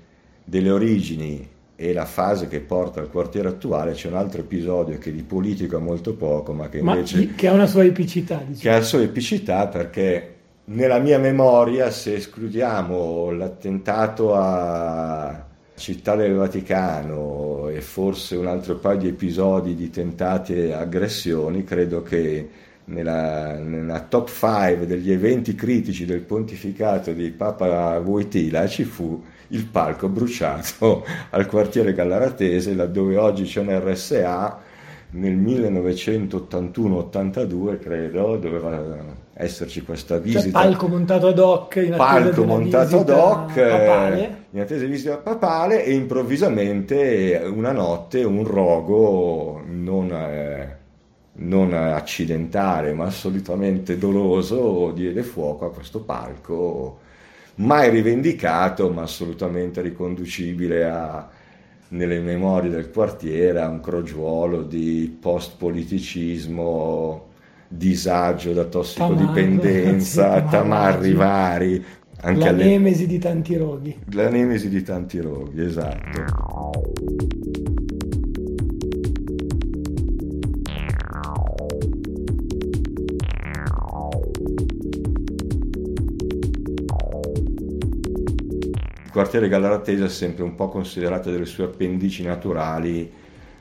delle 0.43 0.71
origini 0.71 1.47
e 1.75 1.93
la 1.93 2.05
fase 2.05 2.47
che 2.47 2.59
porta 2.59 2.99
al 2.99 3.09
quartiere 3.09 3.47
attuale 3.47 3.93
c'è 3.93 4.07
un 4.07 4.15
altro 4.15 4.41
episodio 4.41 4.97
che 4.97 5.13
di 5.13 5.21
politico 5.21 5.77
ha 5.77 5.79
molto 5.79 6.13
poco 6.15 6.51
ma 6.51 6.67
che 6.67 6.79
invece 6.79 7.25
ma 7.25 7.33
che 7.35 7.47
ha 7.47 7.53
una 7.53 7.67
sua 7.67 7.85
epicità 7.85 8.37
diciamo. 8.45 8.59
che 8.59 8.69
ha 8.69 8.79
la 8.79 8.83
sua 8.83 9.01
epicità 9.01 9.67
perché 9.67 10.38
nella 10.69 10.99
mia 10.99 11.17
memoria 11.17 11.89
se 11.89 12.13
escludiamo 12.15 13.31
l'attentato 13.31 14.35
a 14.35 15.47
Città 15.75 16.15
del 16.15 16.35
Vaticano 16.35 17.69
e 17.69 17.81
forse 17.81 18.35
un 18.35 18.45
altro 18.47 18.75
paio 18.75 18.99
di 18.99 19.07
episodi 19.07 19.73
di 19.73 19.89
tentate 19.89 20.71
aggressioni 20.73 21.63
credo 21.63 22.03
che 22.03 22.49
nella, 22.85 23.57
nella, 23.57 24.01
top 24.01 24.29
5 24.29 24.85
degli 24.85 25.11
eventi 25.11 25.55
critici 25.55 26.05
del 26.05 26.21
pontificato 26.21 27.13
di 27.13 27.31
Papa 27.31 27.97
Wojtyla 27.99 28.67
ci 28.67 28.83
fu 28.83 29.23
il 29.49 29.65
palco 29.65 30.07
bruciato 30.07 31.03
al 31.31 31.47
quartiere 31.47 31.93
Gallaratese, 31.93 32.75
laddove 32.75 33.17
oggi 33.17 33.45
c'è 33.45 33.61
un 33.61 33.75
RSA, 33.79 34.59
nel 35.11 35.35
1981-82 35.37 37.79
credo, 37.79 38.37
doveva 38.37 39.27
esserci 39.41 39.83
questa 39.83 40.15
cioè, 40.15 40.23
visita. 40.23 40.41
Cioè, 40.41 40.51
palco 40.51 40.87
montato 40.87 41.27
ad 41.27 41.39
hoc 41.39 41.75
in 41.77 41.93
palco 41.95 42.43
montato 42.43 42.99
ad 42.99 43.09
hoc 43.09 43.53
papale. 43.53 44.45
in 44.51 44.59
attesa 44.59 44.83
di 44.83 44.91
visita 44.91 45.17
papale 45.17 45.85
e 45.85 45.93
improvvisamente 45.93 47.41
una 47.45 47.71
notte 47.71 48.23
un 48.23 48.43
rogo 48.43 49.61
non... 49.65 50.11
Eh, 50.11 50.77
non 51.41 51.71
accidentale 51.71 52.91
ma 52.91 53.05
assolutamente 53.05 53.97
doloso 53.97 54.91
diede 54.91 55.23
fuoco 55.23 55.67
a 55.67 55.71
questo 55.71 56.01
palco 56.01 56.99
mai 57.55 57.89
rivendicato 57.89 58.89
ma 58.89 59.03
assolutamente 59.03 59.79
riconducibile 59.79 60.83
a, 60.83 61.29
nelle 61.89 62.19
memorie 62.19 62.69
del 62.69 62.91
quartiere 62.91 63.61
a 63.61 63.69
un 63.69 63.79
crogiuolo 63.79 64.63
di 64.63 65.17
post-politicismo, 65.19 67.28
disagio 67.69 68.51
da 68.53 68.65
tossicodipendenza, 68.65 70.41
tamarri 70.41 71.13
vari. 71.13 71.85
Anche 72.21 72.39
la 72.39 72.49
alle... 72.49 72.65
nemesi 72.65 73.07
di 73.07 73.17
tanti 73.17 73.55
roghi. 73.55 73.95
La 74.11 74.27
nemesi 74.27 74.67
di 74.67 74.81
tanti 74.81 75.19
roghi, 75.19 75.63
esatto. 75.63 77.27
Il 89.05 89.11
quartiere 89.11 89.47
Gallaratese 89.47 90.05
è 90.05 90.09
sempre 90.09 90.43
un 90.43 90.55
po' 90.55 90.69
considerato 90.69 91.31
delle 91.31 91.45
sue 91.45 91.65
appendici 91.65 92.23
naturali 92.23 93.18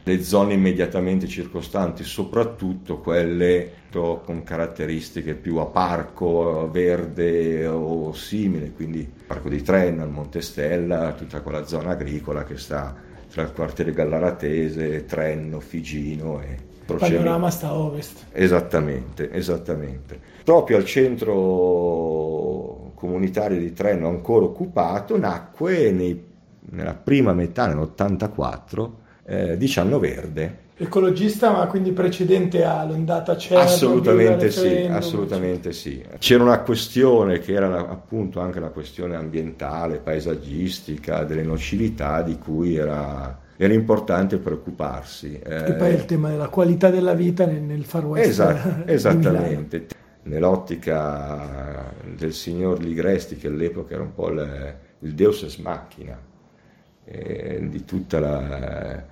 le 0.08 0.22
zone 0.24 0.54
immediatamente 0.54 1.26
circostanti, 1.26 2.02
soprattutto 2.02 2.98
quelle 3.00 3.72
con 3.90 4.42
caratteristiche 4.42 5.34
più 5.34 5.56
a 5.56 5.66
parco, 5.66 6.70
verde 6.70 7.66
o 7.66 8.14
simile, 8.14 8.72
quindi 8.72 9.00
il 9.00 9.24
parco 9.26 9.50
di 9.50 9.60
Trenno, 9.60 10.04
il 10.04 10.10
Monte 10.10 10.40
Stella, 10.40 11.12
tutta 11.12 11.42
quella 11.42 11.66
zona 11.66 11.90
agricola 11.90 12.44
che 12.44 12.56
sta 12.56 12.96
tra 13.30 13.42
il 13.42 13.52
quartiere 13.52 13.92
Gallaratese, 13.92 15.04
Trenno, 15.04 15.60
Figino 15.60 16.40
e 16.40 16.56
il 16.86 16.94
panorama 16.94 17.50
sta 17.50 17.68
a 17.68 17.74
ovest. 17.74 18.28
Esattamente, 18.32 19.30
esattamente. 19.30 20.18
Proprio 20.42 20.78
al 20.78 20.86
centro 20.86 21.32
comunitario 22.94 23.58
di 23.58 23.74
Treno 23.74 24.08
ancora 24.08 24.46
occupato, 24.46 25.18
nacque 25.18 25.90
nei, 25.90 26.24
nella 26.70 26.94
prima 26.94 27.34
metà, 27.34 27.66
nell'84, 27.66 28.90
eh, 29.28 29.56
Dicianno 29.58 29.98
Verde. 29.98 30.66
Ecologista, 30.80 31.50
ma 31.50 31.66
quindi 31.66 31.92
precedente 31.92 32.64
all'ondata 32.64 33.36
CER? 33.36 33.58
Assolutamente 33.58 34.50
sì, 34.50 34.86
assolutamente 34.88 35.72
sì. 35.72 36.02
C'era 36.18 36.44
una 36.44 36.60
questione 36.60 37.40
che 37.40 37.52
era 37.52 37.88
appunto 37.88 38.40
anche 38.40 38.60
la 38.60 38.68
questione 38.68 39.16
ambientale, 39.16 39.98
paesaggistica, 39.98 41.24
delle 41.24 41.42
nocività 41.42 42.22
di 42.22 42.38
cui 42.38 42.76
era 42.76 43.46
era 43.60 43.74
importante 43.74 44.38
preoccuparsi. 44.38 45.36
E 45.36 45.72
poi 45.72 45.92
il 45.92 46.04
tema 46.04 46.28
della 46.28 46.46
qualità 46.46 46.90
della 46.90 47.14
vita 47.14 47.44
nel, 47.44 47.60
nel 47.60 47.84
Far 47.84 48.06
West. 48.06 48.28
Esatto, 48.28 48.86
esattamente 48.88 49.86
nell'ottica 50.22 51.92
del 52.16 52.32
signor 52.32 52.80
Ligresti, 52.80 53.36
che 53.36 53.48
all'epoca 53.48 53.94
era 53.94 54.04
un 54.04 54.14
po' 54.14 54.30
il, 54.30 54.74
il 55.00 55.12
deus 55.12 55.42
ex 55.42 55.56
machina 55.56 56.16
eh, 57.04 57.66
di 57.68 57.84
tutta 57.84 58.20
la, 58.20 59.04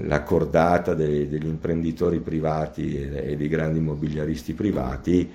la 0.00 0.22
cordata 0.22 0.94
dei, 0.94 1.28
degli 1.28 1.46
imprenditori 1.46 2.20
privati 2.20 2.96
e, 2.96 3.36
dei 3.36 3.48
grandi 3.48 3.78
immobiliaristi 3.78 4.54
privati, 4.54 5.30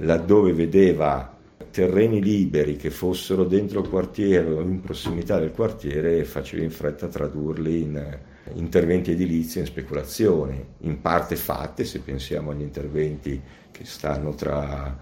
laddove 0.00 0.52
vedeva 0.52 1.36
terreni 1.70 2.22
liberi 2.22 2.76
che 2.76 2.90
fossero 2.90 3.44
dentro 3.44 3.80
il 3.80 3.88
quartiere 3.88 4.50
o 4.50 4.60
in 4.60 4.80
prossimità 4.80 5.38
del 5.38 5.52
quartiere 5.52 6.24
faceva 6.24 6.62
in 6.62 6.70
fretta 6.70 7.08
tradurli 7.08 7.82
in 7.82 8.18
interventi 8.54 9.10
edilizi 9.10 9.58
e 9.58 9.62
in 9.62 9.66
speculazioni, 9.66 10.64
in 10.78 11.00
parte 11.00 11.36
fatte 11.36 11.84
se 11.84 12.00
pensiamo 12.00 12.50
agli 12.50 12.62
interventi 12.62 13.40
che 13.70 13.84
stanno 13.84 14.34
tra 14.34 14.96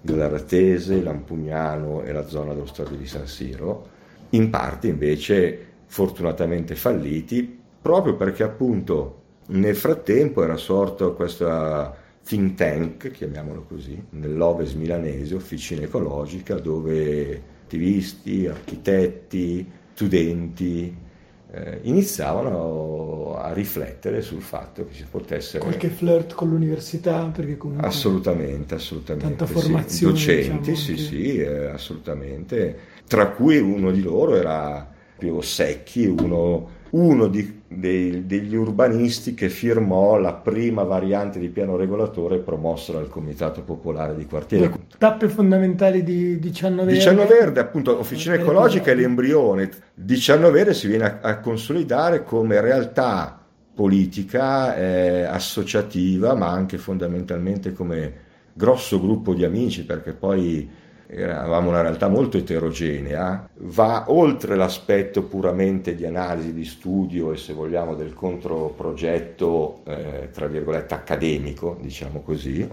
Glaratese, 0.00 1.02
Lampugnano 1.02 2.02
e 2.02 2.12
la 2.12 2.26
zona 2.26 2.52
dello 2.52 2.66
stadio 2.66 2.96
di 2.96 3.06
San 3.06 3.26
Siro, 3.26 3.88
in 4.30 4.50
parte 4.50 4.86
invece 4.86 5.66
fortunatamente 5.86 6.76
falliti, 6.76 7.64
proprio 7.86 8.16
perché 8.16 8.42
appunto 8.42 9.22
nel 9.50 9.76
frattempo 9.76 10.42
era 10.42 10.56
sorto 10.56 11.14
questa 11.14 11.96
think 12.24 12.54
tank, 12.56 13.12
chiamiamolo 13.12 13.62
così, 13.62 14.02
nell'Oves 14.10 14.72
milanese, 14.72 15.36
Officina 15.36 15.82
Ecologica, 15.82 16.56
dove 16.56 17.40
attivisti, 17.62 18.48
architetti, 18.48 19.70
studenti, 19.92 20.96
eh, 21.52 21.78
iniziavano 21.82 23.36
a 23.36 23.52
riflettere 23.52 24.20
sul 24.20 24.42
fatto 24.42 24.84
che 24.84 24.92
si 24.92 25.04
potesse... 25.08 25.60
Qualche 25.60 25.88
flirt 25.88 26.34
con 26.34 26.48
l'università, 26.48 27.30
perché 27.32 27.56
comunque... 27.56 27.86
Assolutamente, 27.86 28.74
assolutamente. 28.74 29.36
Tanta 29.36 29.46
formazione. 29.46 30.16
Sì. 30.16 30.26
Docenti, 30.34 30.70
diciamo, 30.72 30.76
sì, 30.76 30.94
che... 30.94 31.00
sì, 31.00 31.36
eh, 31.36 31.66
assolutamente. 31.66 32.78
Tra 33.06 33.28
cui 33.28 33.58
uno 33.58 33.92
di 33.92 34.02
loro 34.02 34.34
era 34.34 34.92
più 35.16 35.40
Secchi, 35.40 36.04
uno 36.06 36.74
uno 36.90 37.26
di, 37.26 37.55
dei, 37.68 38.26
degli 38.26 38.54
urbanisti 38.54 39.34
che 39.34 39.48
firmò 39.48 40.18
la 40.18 40.34
prima 40.34 40.82
variante 40.84 41.38
di 41.38 41.48
piano 41.48 41.76
regolatore 41.76 42.38
promossa 42.38 42.92
dal 42.92 43.08
Comitato 43.08 43.62
Popolare 43.62 44.14
di 44.14 44.26
Quartiere. 44.26 44.68
Le 44.68 44.78
tappe 44.98 45.28
fondamentali 45.28 46.02
di 46.02 46.38
Dicianno 46.38 46.84
Verde. 46.84 46.92
Dicianno 46.92 47.26
Verde, 47.26 47.60
appunto, 47.60 47.98
Officina 47.98 48.34
Ecologica 48.34 48.90
è 48.90 48.94
l'embrione. 48.94 49.70
Dicianno 49.94 50.50
Verde 50.50 50.74
si 50.74 50.86
viene 50.86 51.04
a, 51.04 51.18
a 51.20 51.38
consolidare 51.40 52.22
come 52.22 52.60
realtà 52.60 53.40
politica, 53.74 54.74
eh, 54.76 55.22
associativa, 55.22 56.34
ma 56.34 56.48
anche 56.48 56.78
fondamentalmente 56.78 57.72
come 57.72 58.24
grosso 58.54 58.98
gruppo 59.00 59.34
di 59.34 59.44
amici, 59.44 59.84
perché 59.84 60.14
poi 60.14 60.66
eravamo 61.08 61.68
una 61.68 61.82
realtà 61.82 62.08
molto 62.08 62.36
eterogenea, 62.36 63.48
va 63.58 64.04
oltre 64.08 64.56
l'aspetto 64.56 65.22
puramente 65.22 65.94
di 65.94 66.04
analisi, 66.04 66.52
di 66.52 66.64
studio 66.64 67.32
e 67.32 67.36
se 67.36 67.52
vogliamo 67.52 67.94
del 67.94 68.14
controprogetto, 68.14 69.80
eh, 69.84 70.28
tra 70.32 70.46
virgolette, 70.46 70.94
accademico, 70.94 71.78
diciamo 71.80 72.20
così, 72.22 72.68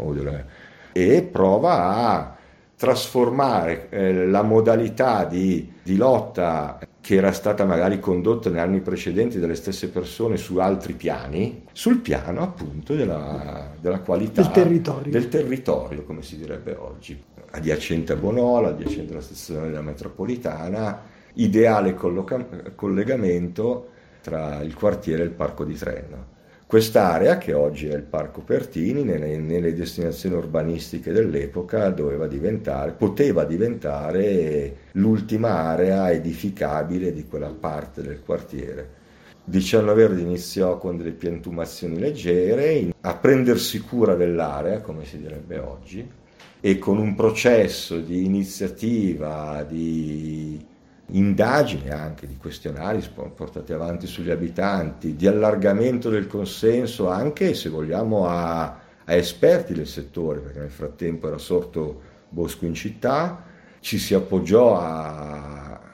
e 0.92 1.22
prova 1.24 1.86
a 1.86 2.36
trasformare 2.76 3.88
eh, 3.90 4.26
la 4.28 4.42
modalità 4.42 5.26
di, 5.26 5.72
di, 5.82 5.96
lotta 5.96 6.80
che 7.04 7.16
era 7.16 7.34
stata 7.34 7.66
magari 7.66 8.00
condotta 8.00 8.50
negli 8.50 8.60
anni 8.60 8.80
precedenti 8.80 9.38
dalle 9.38 9.56
stesse 9.56 9.90
persone 9.90 10.38
su 10.38 10.56
altri 10.60 10.94
piani, 10.94 11.66
sul 11.74 11.98
piano 11.98 12.42
appunto 12.42 12.96
della, 12.96 13.74
della 13.78 14.00
qualità 14.00 14.42
del 14.42 14.52
territorio. 14.52 15.12
del 15.12 15.28
territorio, 15.28 16.06
come 16.06 16.22
si 16.22 16.38
direbbe 16.38 16.78
oggi 16.80 17.22
adiacente 17.52 18.14
a 18.14 18.16
Bonola, 18.16 18.70
adiacente 18.70 19.12
alla 19.12 19.22
stazione 19.22 19.68
della 19.68 19.82
metropolitana, 19.82 21.02
ideale 21.34 21.94
colloca- 21.94 22.72
collegamento 22.74 23.90
tra 24.22 24.62
il 24.62 24.74
quartiere 24.74 25.24
e 25.24 25.26
il 25.26 25.32
parco 25.32 25.66
di 25.66 25.74
Trenno. 25.74 26.26
Quest'area, 26.74 27.38
che 27.38 27.54
oggi 27.54 27.86
è 27.86 27.94
il 27.94 28.02
Parco 28.02 28.42
Pertini, 28.42 29.04
nelle, 29.04 29.38
nelle 29.38 29.76
destinazioni 29.76 30.38
urbanistiche 30.38 31.12
dell'epoca 31.12 31.92
diventare, 32.26 32.94
poteva 32.94 33.44
diventare 33.44 34.78
l'ultima 34.94 35.50
area 35.50 36.12
edificabile 36.12 37.14
di 37.14 37.28
quella 37.28 37.54
parte 37.54 38.02
del 38.02 38.24
quartiere. 38.26 38.90
Dicianno 39.44 39.94
Verde 39.94 40.22
iniziò 40.22 40.80
con 40.80 40.98
delle 40.98 41.12
piantumazioni 41.12 42.00
leggere, 42.00 42.92
a 43.02 43.16
prendersi 43.18 43.80
cura 43.82 44.16
dell'area, 44.16 44.82
come 44.82 45.06
si 45.06 45.20
direbbe 45.20 45.60
oggi, 45.60 46.10
e 46.60 46.80
con 46.80 46.98
un 46.98 47.14
processo 47.14 48.00
di 48.00 48.26
iniziativa, 48.26 49.64
di 49.70 50.60
indagine 51.14 51.92
anche 51.92 52.28
di 52.28 52.38
questionari 52.38 53.04
portati 53.36 53.74
avanti 53.74 54.08
sugli 54.08 54.32
abitanti, 54.32 55.16
di 55.16 55.28
allargamento 55.28 56.10
del 56.10 56.28
consenso 56.28 57.10
anche 57.10 57.54
se 57.54 57.70
vogliamo 57.70 58.28
a, 58.28 58.64
a 58.64 59.14
esperti 59.14 59.74
del 59.74 59.88
settore, 59.88 60.40
perché 60.40 60.60
nel 60.60 60.72
frattempo 60.72 61.28
era 61.28 61.38
sorto 61.38 62.12
Bosco 62.30 62.66
in 62.66 62.74
città, 62.74 63.44
ci 63.80 63.98
si 63.98 64.14
appoggiò 64.14 64.80
a, 64.80 65.53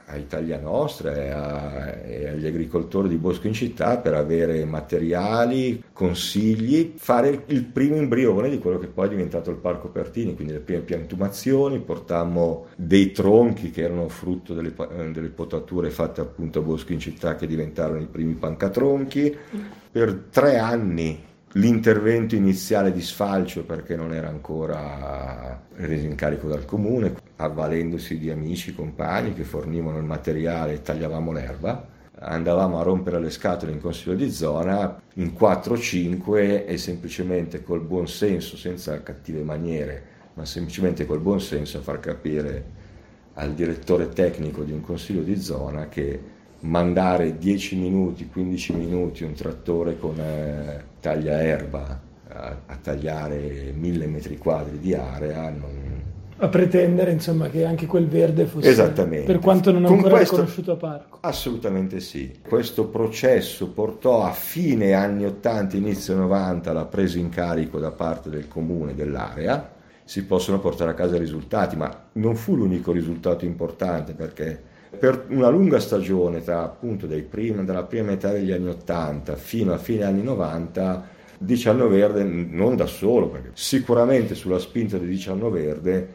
a 0.09 0.17
Italia 0.17 0.59
Nostra 0.59 1.13
e, 1.13 1.29
a, 1.29 1.95
e, 2.03 2.27
agli 2.29 2.45
agricoltori 2.47 3.07
di 3.07 3.17
Bosco 3.17 3.47
in 3.47 3.53
Città 3.53 3.97
per 3.97 4.15
avere 4.15 4.65
materiali, 4.65 5.83
consigli, 5.93 6.93
fare 6.97 7.43
il 7.47 7.63
primo 7.65 7.95
imbrione 7.95 8.49
di 8.49 8.57
quello 8.57 8.79
che 8.79 8.87
poi 8.87 9.05
è 9.05 9.09
diventato 9.09 9.51
il 9.51 9.57
Parco 9.57 9.89
Pertini, 9.89 10.35
quindi 10.35 10.53
le 10.53 10.59
prime 10.59 10.81
piantumazioni, 10.81 11.79
portammo 11.79 12.67
dei 12.75 13.11
tronchi 13.11 13.69
che 13.69 13.83
erano 13.83 14.09
frutto 14.09 14.53
delle, 14.53 14.73
delle 15.11 15.29
potature 15.29 15.89
fatte 15.91 16.21
appunto 16.21 16.59
a 16.59 16.63
Bosco 16.63 16.93
in 16.93 16.99
Città 16.99 17.35
che 17.35 17.47
diventarono 17.47 18.01
i 18.01 18.07
primi 18.07 18.33
pancatronchi. 18.33 19.37
Per 19.91 20.27
tre 20.29 20.57
anni 20.57 21.27
l'intervento 21.53 22.35
iniziale 22.35 22.91
di 22.91 23.01
sfalcio 23.01 23.63
perché 23.63 23.95
non 23.95 24.13
era 24.13 24.27
ancora 24.27 25.59
reso 25.75 26.05
in 26.05 26.15
carico 26.15 26.47
dal 26.47 26.65
comune, 26.65 27.15
avvalendosi 27.37 28.19
di 28.19 28.29
amici, 28.29 28.75
compagni 28.75 29.33
che 29.33 29.43
fornivano 29.43 29.97
il 29.97 30.03
materiale 30.03 30.73
e 30.73 30.81
tagliavamo 30.81 31.31
l'erba. 31.31 31.87
Andavamo 32.21 32.79
a 32.79 32.83
rompere 32.83 33.19
le 33.19 33.29
scatole 33.29 33.71
in 33.71 33.79
consiglio 33.79 34.13
di 34.13 34.29
zona 34.29 35.01
in 35.15 35.33
4-5 35.39 36.65
e 36.67 36.77
semplicemente 36.77 37.63
col 37.63 37.81
buon 37.81 38.07
senso, 38.07 38.57
senza 38.57 39.01
cattive 39.01 39.41
maniere, 39.41 40.03
ma 40.33 40.43
semplicemente 40.43 41.05
col 41.05 41.21
buon 41.21 41.39
senso 41.39 41.77
a 41.77 41.81
far 41.81 41.99
capire 41.99 42.77
al 43.35 43.53
direttore 43.53 44.09
tecnico 44.09 44.63
di 44.63 44.73
un 44.73 44.81
consiglio 44.81 45.21
di 45.21 45.39
zona 45.41 45.87
che 45.87 46.37
mandare 46.61 47.37
10 47.37 47.75
minuti, 47.77 48.27
15 48.27 48.73
minuti 48.73 49.23
un 49.23 49.33
trattore 49.33 49.97
con 49.97 50.19
eh, 50.19 50.83
taglia 50.99 51.41
erba 51.41 52.07
a, 52.27 52.55
a, 52.65 52.75
tagliare 52.75 53.73
mille 53.75 54.07
metri 54.07 54.37
quadri 54.37 54.79
di 54.79 54.93
area 54.93 55.49
non... 55.49 56.01
a 56.37 56.47
pretendere 56.47 57.11
insomma 57.11 57.49
che 57.49 57.65
anche 57.65 57.85
quel 57.85 58.07
verde 58.07 58.45
fosse 58.45 58.69
esattamente. 58.69 59.25
per 59.25 59.39
quanto 59.39 59.71
non 59.71 59.85
ancora 59.85 60.17
questo, 60.17 60.35
riconosciuto 60.35 60.71
a 60.73 60.75
parco. 60.75 61.17
Assolutamente 61.21 61.99
sì. 61.99 62.39
Questo 62.47 62.87
processo 62.87 63.69
portò 63.69 64.23
a 64.23 64.31
fine 64.31 64.93
anni 64.93 65.25
80 65.25 65.77
inizio 65.77 66.15
90 66.15 66.71
la 66.71 66.85
presa 66.85 67.17
in 67.17 67.29
carico 67.29 67.79
da 67.79 67.91
parte 67.91 68.29
del 68.29 68.47
comune 68.47 68.93
dell'area. 68.93 69.77
Si 70.03 70.25
possono 70.25 70.59
portare 70.59 70.91
a 70.91 70.95
casa 70.95 71.15
i 71.15 71.19
risultati 71.19 71.75
ma 71.75 72.05
non 72.13 72.35
fu 72.35 72.55
l'unico 72.55 72.91
risultato 72.91 73.45
importante 73.45 74.13
perché 74.13 74.68
per 74.97 75.25
una 75.29 75.49
lunga 75.49 75.79
stagione, 75.79 76.41
tra 76.41 76.63
appunto 76.63 77.07
primi, 77.29 77.63
dalla 77.65 77.83
prima 77.83 78.07
metà 78.07 78.31
degli 78.31 78.51
anni 78.51 78.69
80 78.69 79.35
fino 79.35 79.73
a 79.73 79.77
fine 79.77 80.03
anni 80.03 80.23
90, 80.23 81.17
Dicianno 81.37 81.87
Verde, 81.87 82.23
non 82.23 82.75
da 82.75 82.85
solo, 82.85 83.29
perché 83.29 83.51
sicuramente 83.53 84.35
sulla 84.35 84.59
spinta 84.59 84.97
di 84.97 85.07
Dicianno 85.07 85.49
Verde 85.49 86.07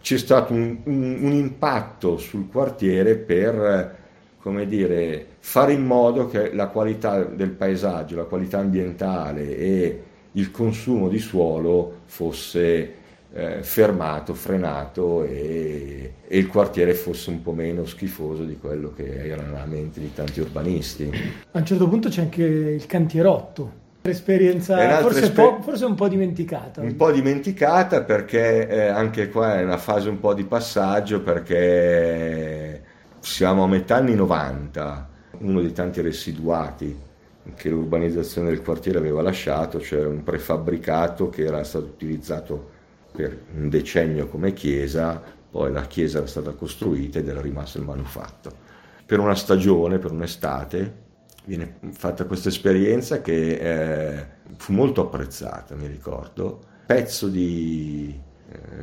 c'è 0.00 0.16
stato 0.16 0.54
un, 0.54 0.78
un, 0.84 1.18
un 1.20 1.32
impatto 1.32 2.16
sul 2.16 2.48
quartiere 2.48 3.16
per 3.16 3.98
come 4.40 4.66
dire, 4.66 5.26
fare 5.40 5.74
in 5.74 5.84
modo 5.84 6.26
che 6.26 6.54
la 6.54 6.68
qualità 6.68 7.22
del 7.24 7.50
paesaggio, 7.50 8.16
la 8.16 8.24
qualità 8.24 8.58
ambientale 8.58 9.56
e 9.56 10.02
il 10.32 10.50
consumo 10.50 11.08
di 11.08 11.18
suolo 11.18 12.00
fosse 12.06 12.94
eh, 13.32 13.62
fermato, 13.62 14.34
frenato 14.34 15.22
e, 15.24 16.14
e, 16.26 16.38
il 16.38 16.48
quartiere 16.48 16.94
fosse 16.94 17.30
un 17.30 17.42
po' 17.42 17.52
meno 17.52 17.86
schifoso 17.86 18.44
di 18.44 18.58
quello 18.58 18.92
che 18.92 19.28
era 19.28 19.42
nella 19.42 19.66
mente 19.66 20.00
di 20.00 20.12
tanti 20.12 20.40
urbanisti. 20.40 21.10
A 21.52 21.58
un 21.58 21.64
certo 21.64 21.88
punto 21.88 22.08
c'è 22.08 22.22
anche 22.22 22.42
il 22.42 22.86
cantierotto. 22.86 23.78
Esperienza 24.02 25.00
forse, 25.00 25.24
esper- 25.24 25.56
po', 25.56 25.62
forse, 25.62 25.84
un 25.84 25.94
po' 25.94 26.08
dimenticata. 26.08 26.80
Un 26.80 26.96
po' 26.96 27.10
dimenticata 27.10 28.02
perché 28.02 28.66
eh, 28.66 28.86
anche 28.86 29.28
qua 29.28 29.58
è 29.58 29.62
una 29.62 29.76
fase 29.76 30.08
un 30.08 30.18
po' 30.18 30.32
di 30.32 30.44
passaggio 30.44 31.20
perché 31.20 32.82
siamo 33.20 33.64
a 33.64 33.66
metà 33.66 33.96
anni 33.96 34.14
90, 34.14 35.08
uno 35.40 35.60
dei 35.60 35.72
tanti 35.72 36.00
residuati 36.00 37.08
che 37.54 37.68
l'urbanizzazione 37.68 38.48
del 38.48 38.62
quartiere 38.62 38.98
aveva 38.98 39.20
lasciato, 39.20 39.80
cioè 39.80 40.04
un 40.06 40.22
prefabbricato 40.22 41.28
che 41.28 41.44
era 41.44 41.62
stato 41.62 41.84
utilizzato 41.84 42.69
per 43.12 43.38
un 43.54 43.68
decennio 43.68 44.28
come 44.28 44.52
chiesa, 44.52 45.22
poi 45.50 45.72
la 45.72 45.82
chiesa 45.82 46.18
era 46.18 46.26
stata 46.26 46.52
costruita 46.52 47.18
ed 47.18 47.28
era 47.28 47.40
rimasto 47.40 47.78
il 47.78 47.84
manufatto. 47.84 48.68
Per 49.04 49.18
una 49.18 49.34
stagione, 49.34 49.98
per 49.98 50.12
un'estate, 50.12 51.08
viene 51.44 51.78
fatta 51.92 52.24
questa 52.24 52.48
esperienza 52.48 53.20
che 53.20 53.54
eh, 53.54 54.26
fu 54.56 54.72
molto 54.72 55.02
apprezzata, 55.02 55.74
mi 55.74 55.86
ricordo. 55.86 56.60
Pezzo 56.86 57.28
di 57.28 58.18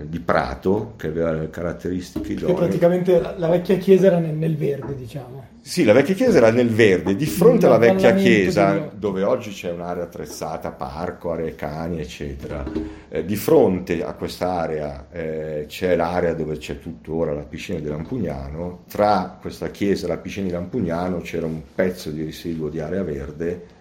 di 0.03 0.19
prato 0.19 0.93
che 0.97 1.07
aveva 1.07 1.31
le 1.31 1.49
caratteristiche 1.49 2.33
idonee. 2.33 2.53
Che 2.53 2.59
praticamente 2.59 3.21
la 3.37 3.47
vecchia 3.47 3.77
chiesa 3.77 4.07
era 4.07 4.19
nel, 4.19 4.35
nel, 4.35 4.57
verde, 4.57 4.95
diciamo. 4.95 5.45
Sì, 5.61 5.85
la 5.85 5.93
vecchia 5.93 6.13
chiesa 6.13 6.37
era 6.37 6.51
nel 6.51 6.69
verde, 6.69 7.15
di 7.15 7.25
fronte 7.25 7.67
alla 7.67 7.77
vecchia 7.77 8.13
chiesa, 8.13 8.89
dove 8.93 9.23
oggi 9.23 9.51
c'è 9.51 9.71
un'area 9.71 10.03
attrezzata, 10.03 10.71
parco, 10.71 11.31
aree 11.31 11.55
cani, 11.55 12.01
eccetera. 12.01 12.65
Eh, 13.07 13.23
di 13.23 13.35
fronte 13.37 14.03
a 14.03 14.13
quest'area 14.13 15.07
eh, 15.09 15.65
c'è 15.67 15.95
l'area 15.95 16.33
dove 16.33 16.57
c'è 16.57 16.79
tuttora 16.79 17.33
la 17.33 17.43
piscina 17.43 17.79
di 17.79 17.87
Lampugnano. 17.87 18.83
Tra 18.89 19.37
questa 19.39 19.69
chiesa 19.69 20.05
e 20.05 20.09
la 20.09 20.17
piscina 20.17 20.47
di 20.47 20.51
Lampugnano 20.51 21.21
c'era 21.21 21.45
un 21.45 21.61
pezzo 21.73 22.09
di 22.11 22.23
residuo 22.23 22.67
di 22.67 22.79
area 22.79 23.03
verde. 23.03 23.75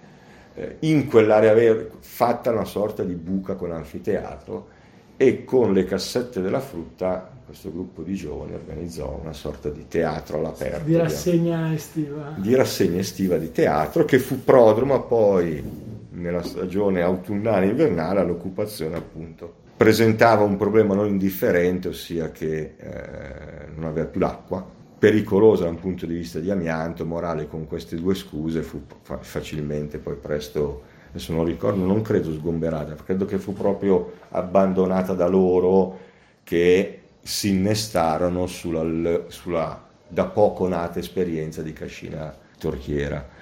Eh, 0.55 0.77
in 0.81 1.07
quell'area 1.07 1.53
verde, 1.53 1.91
fatta 1.99 2.53
una 2.53 2.65
sorta 2.65 3.03
di 3.03 3.15
buca 3.15 3.55
con 3.55 3.73
anfiteatro 3.73 4.75
e 5.17 5.45
con 5.45 5.73
le 5.73 5.85
cassette 5.85 6.41
della 6.41 6.61
frutta 6.61 7.31
questo 7.47 7.71
gruppo 7.71 8.03
di 8.03 8.15
giovani 8.15 8.55
organizzò 8.55 9.21
una 9.23 9.33
sorta 9.33 9.69
di 9.69 9.87
teatro 9.87 10.39
all'aperto. 10.39 10.85
Di 10.85 10.97
rassegna 10.97 11.73
estiva. 11.73 12.35
Di 12.37 12.55
rassegna 12.57 12.99
estiva 12.99 13.37
di 13.37 13.53
teatro 13.53 14.05
che 14.05 14.19
fu 14.19 14.43
prodromo 14.43 15.01
poi 15.05 15.63
nella 16.11 16.43
stagione 16.43 17.03
autunnale 17.03 17.67
e 17.67 17.69
invernale 17.69 18.21
all'occupazione 18.21 18.97
appunto. 18.97 19.65
Presentava 19.77 20.43
un 20.43 20.57
problema 20.57 20.95
non 20.95 21.07
indifferente, 21.07 21.89
ossia 21.89 22.33
che 22.33 22.75
eh, 22.77 23.69
non 23.77 23.85
aveva 23.85 24.07
più 24.07 24.19
l'acqua, 24.19 24.67
pericolosa 24.99 25.65
da 25.65 25.71
un 25.71 25.79
punto 25.79 26.05
di 26.05 26.15
vista 26.15 26.41
di 26.41 26.51
amianto, 26.51 27.07
morale 27.07 27.47
con 27.47 27.67
queste 27.69 27.95
due 27.97 28.15
scuse 28.15 28.63
fu 28.63 28.83
facilmente 29.21 29.99
poi 29.99 30.17
presto 30.17 30.95
adesso 31.17 31.33
non 31.33 31.45
ricordo, 31.45 31.85
non 31.85 32.03
credo 32.03 32.31
sgomberata, 32.31 32.95
credo 33.03 33.25
che 33.25 33.39
fu 33.39 33.55
proprio 33.55 34.13
abbandonata 34.31 35.15
da 35.15 35.27
loro 35.27 35.99
che 36.45 37.01
si 37.23 37.49
innestarono 37.49 38.47
sulla, 38.47 39.23
sulla 39.29 39.85
da 40.07 40.27
poco 40.27 40.69
nata 40.69 40.99
esperienza 40.99 41.63
di 41.63 41.73
Cascina 41.73 42.33
Torchiera. 42.59 43.35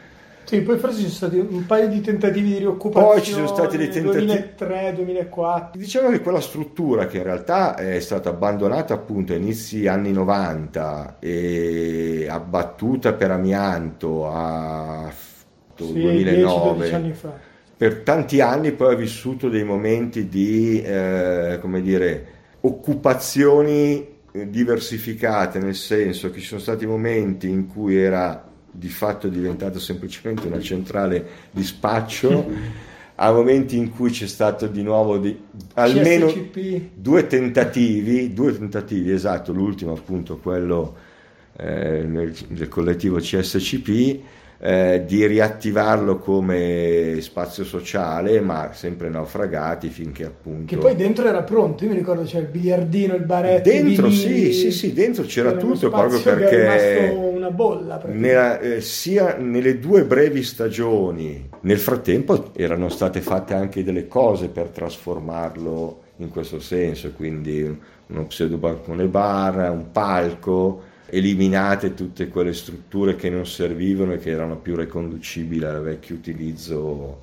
Sì, 0.44 0.60
poi 0.60 0.78
forse 0.78 0.96
ci 0.96 1.08
sono 1.08 1.32
stati 1.32 1.38
un 1.38 1.66
paio 1.66 1.88
di 1.88 2.00
tentativi 2.00 2.50
di 2.50 2.58
rioccupazione. 2.58 3.14
Poi 3.14 3.22
ci 3.22 3.32
sono 3.32 3.46
stati 3.46 3.76
dei 3.76 3.88
tentativi. 3.88 4.26
2003, 4.26 4.92
2004. 4.94 5.80
Diciamo 5.80 6.10
che 6.10 6.20
quella 6.20 6.40
struttura 6.40 7.06
che 7.06 7.16
in 7.16 7.22
realtà 7.22 7.76
è 7.76 7.98
stata 7.98 8.28
abbandonata 8.28 8.94
appunto 8.94 9.32
a 9.32 9.36
inizi 9.36 9.86
anni 9.86 10.12
90 10.12 11.16
e 11.18 12.26
abbattuta 12.28 13.14
per 13.14 13.30
amianto 13.30 14.30
a 14.30 15.10
sì, 15.74 15.92
2009. 15.92 16.78
10, 16.78 16.94
anni 16.94 17.12
fa 17.14 17.43
per 17.76 18.02
tanti 18.02 18.40
anni 18.40 18.72
poi 18.72 18.94
ha 18.94 18.96
vissuto 18.96 19.48
dei 19.48 19.64
momenti 19.64 20.28
di, 20.28 20.80
eh, 20.82 21.58
come 21.60 21.82
dire, 21.82 22.26
occupazioni 22.60 24.06
eh, 24.30 24.48
diversificate, 24.48 25.58
nel 25.58 25.74
senso 25.74 26.30
che 26.30 26.40
ci 26.40 26.46
sono 26.46 26.60
stati 26.60 26.86
momenti 26.86 27.48
in 27.48 27.66
cui 27.66 27.96
era 27.96 28.50
di 28.70 28.88
fatto 28.88 29.28
diventato 29.28 29.78
semplicemente 29.78 30.46
una 30.46 30.60
centrale 30.60 31.26
di 31.50 31.64
spaccio, 31.64 32.50
a 33.16 33.32
momenti 33.32 33.76
in 33.76 33.90
cui 33.90 34.10
c'è 34.10 34.26
stato 34.26 34.66
di 34.66 34.82
nuovo 34.82 35.18
di, 35.18 35.38
almeno 35.74 36.32
due 36.94 37.26
tentativi, 37.26 38.32
due 38.32 38.56
tentativi, 38.56 39.12
esatto, 39.12 39.52
l'ultimo 39.52 39.92
appunto 39.92 40.38
quello 40.38 40.96
eh, 41.56 42.32
del 42.48 42.68
collettivo 42.68 43.18
CSCP, 43.18 44.20
eh, 44.66 45.04
di 45.06 45.26
riattivarlo 45.26 46.16
come 46.16 47.18
spazio 47.20 47.64
sociale, 47.64 48.40
ma 48.40 48.70
sempre 48.72 49.10
naufragati 49.10 49.90
finché 49.90 50.24
appunto... 50.24 50.74
Che 50.74 50.80
poi 50.80 50.96
dentro 50.96 51.28
era 51.28 51.42
pronto, 51.42 51.84
io 51.84 51.90
mi 51.90 51.96
ricordo 51.96 52.22
c'era 52.22 52.44
il 52.44 52.50
biliardino, 52.50 53.14
il 53.14 53.26
baretto. 53.26 53.68
Dentro 53.68 54.08
sì, 54.08 54.54
sì, 54.54 54.70
sì, 54.70 54.94
dentro 54.94 55.24
c'era 55.24 55.52
tutto 55.52 55.90
proprio 55.90 56.18
perché... 56.18 57.14
una 57.14 57.50
bolla. 57.50 58.00
Nella, 58.06 58.58
eh, 58.58 58.80
sia 58.80 59.36
nelle 59.36 59.78
due 59.78 60.04
brevi 60.04 60.42
stagioni, 60.42 61.46
nel 61.60 61.78
frattempo 61.78 62.52
erano 62.54 62.88
state 62.88 63.20
fatte 63.20 63.52
anche 63.52 63.84
delle 63.84 64.08
cose 64.08 64.48
per 64.48 64.68
trasformarlo 64.68 66.00
in 66.18 66.30
questo 66.30 66.58
senso, 66.58 67.12
quindi 67.12 67.80
uno 68.06 68.26
pseudo 68.28 68.56
balcone 68.56 69.04
bar, 69.08 69.70
un 69.70 69.90
palco, 69.90 70.92
eliminate 71.06 71.94
tutte 71.94 72.28
quelle 72.28 72.52
strutture 72.52 73.16
che 73.16 73.30
non 73.30 73.46
servivano 73.46 74.12
e 74.12 74.18
che 74.18 74.30
erano 74.30 74.56
più 74.56 74.74
riconducibili 74.76 75.64
al 75.64 75.82
vecchio 75.82 76.14
utilizzo 76.14 77.20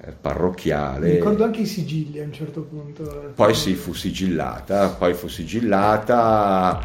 eh, 0.00 0.12
parrocchiale. 0.12 1.06
Mi 1.06 1.14
ricordo 1.14 1.44
anche 1.44 1.60
i 1.60 1.66
sigilli 1.66 2.20
a 2.20 2.24
un 2.24 2.32
certo 2.32 2.62
punto. 2.62 3.32
Poi 3.34 3.54
sì, 3.54 3.74
fu 3.74 3.92
sigillata, 3.92 4.88
poi 4.88 5.14
fu 5.14 5.28
sigillata. 5.28 6.80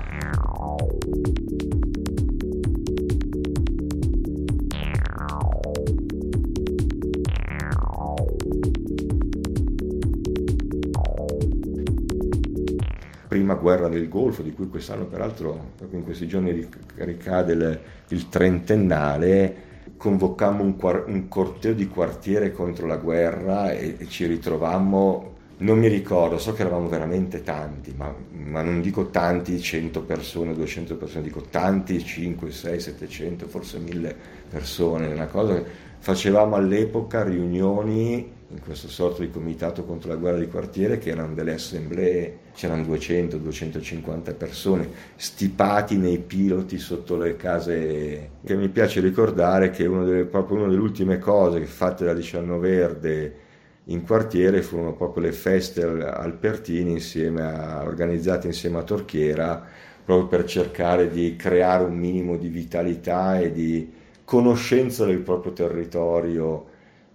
Prima 13.30 13.54
guerra 13.54 13.88
del 13.89 14.10
Golfo, 14.10 14.42
di 14.42 14.52
cui 14.54 14.68
quest'anno 14.68 15.06
peraltro, 15.06 15.74
proprio 15.78 16.00
in 16.00 16.04
questi 16.04 16.28
giorni 16.28 16.68
ricade 16.96 17.54
il, 17.54 17.80
il 18.08 18.28
trentennale, 18.28 19.68
convocammo 19.98 20.63
un, 20.63 21.04
un, 21.06 21.28
corteo 21.28 21.74
di 21.74 21.88
quartiere 21.88 22.52
contro 22.52 22.88
la 22.88 22.98
guerra 22.98 23.72
e, 23.72 23.98
e, 24.00 24.08
ci 24.08 24.26
ritrovammo, 24.26 25.36
non 25.58 25.78
mi 25.78 25.88
ricordo, 25.88 26.39
so 26.39 26.54
che 26.54 26.62
eravamo 26.62 26.89
veramente 26.89 27.44
tanti, 27.44 27.94
ma, 27.96 28.12
ma, 28.32 28.63
non 28.63 28.82
dico 28.82 29.10
tanti, 29.10 29.62
100 29.62 30.02
persone, 30.02 30.56
200 30.56 30.96
persone, 30.96 31.22
dico 31.22 31.42
tanti, 31.52 32.04
5, 32.04 32.50
6, 32.50 32.80
700, 32.80 33.48
forse 33.48 33.78
1000 33.78 34.15
persone, 34.50 35.06
una 35.06 35.28
cosa 35.28 35.54
che 35.54 35.65
facevamo 36.00 36.56
all'epoca 36.56 37.24
riunioni 37.24 38.38
in 38.52 38.62
questo 38.62 38.88
sorto 38.88 39.22
di 39.22 39.30
comitato 39.30 39.84
contro 39.84 40.10
la 40.10 40.16
guerra 40.16 40.40
di 40.40 40.48
quartiere 40.48 40.98
che 40.98 41.12
erano 41.12 41.36
delle 41.36 41.54
assemblee, 41.54 42.38
c'erano 42.56 42.84
200-250 42.84 44.36
persone 44.36 44.90
stipati 45.16 45.98
nei 45.98 46.18
piloti 46.18 46.80
sotto 46.80 47.16
le 47.16 47.36
case. 47.36 48.30
Che 48.44 48.56
mi 48.56 48.70
piace 48.70 49.02
ricordare 49.02 49.70
che 49.70 49.86
una 49.86 50.04
delle, 50.04 50.26
proprio 50.26 50.58
una 50.58 50.68
delle 50.68 50.80
ultime 50.80 51.20
cose 51.20 51.64
fatte 51.66 52.06
da 52.06 52.14
Liciano 52.14 52.58
Verde 52.58 53.48
in 53.86 54.04
quartiere 54.04 54.62
furono 54.64 54.94
proprio 54.94 55.24
le 55.24 55.32
feste 55.32 55.84
alpertine 55.84 56.90
insieme 56.90 57.42
a, 57.44 57.84
organizzate 57.84 58.48
insieme 58.48 58.80
a 58.80 58.84
Torchiera 58.84 59.64
proprio 60.04 60.28
per 60.28 60.46
cercare 60.46 61.10
di 61.10 61.36
creare 61.36 61.84
un 61.84 61.96
minimo 61.96 62.36
di 62.36 62.48
vitalità 62.48 63.40
e 63.40 63.52
di 63.52 63.92
conoscenza 64.24 65.06
del 65.06 65.20
proprio 65.20 65.54
territorio 65.54 66.69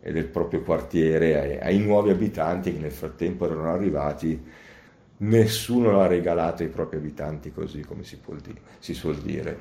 e 0.06 0.12
del 0.12 0.26
proprio 0.26 0.60
quartiere 0.60 1.40
ai, 1.40 1.58
ai, 1.58 1.78
nuovi 1.78 2.10
abitanti 2.10 2.70
che 2.70 2.78
nel 2.78 2.92
frattempo 2.92 3.46
erano 3.46 3.72
arrivati. 3.72 4.38
Nessuno 5.16 5.92
l'ha 5.92 6.06
regalato 6.06 6.62
ai 6.62 6.68
propri 6.68 6.98
abitanti 6.98 7.50
così 7.50 7.80
come 7.80 8.04
si, 8.04 8.18
dire, 8.42 8.60
si 8.80 8.92
suol 8.92 9.16
dire. 9.16 9.56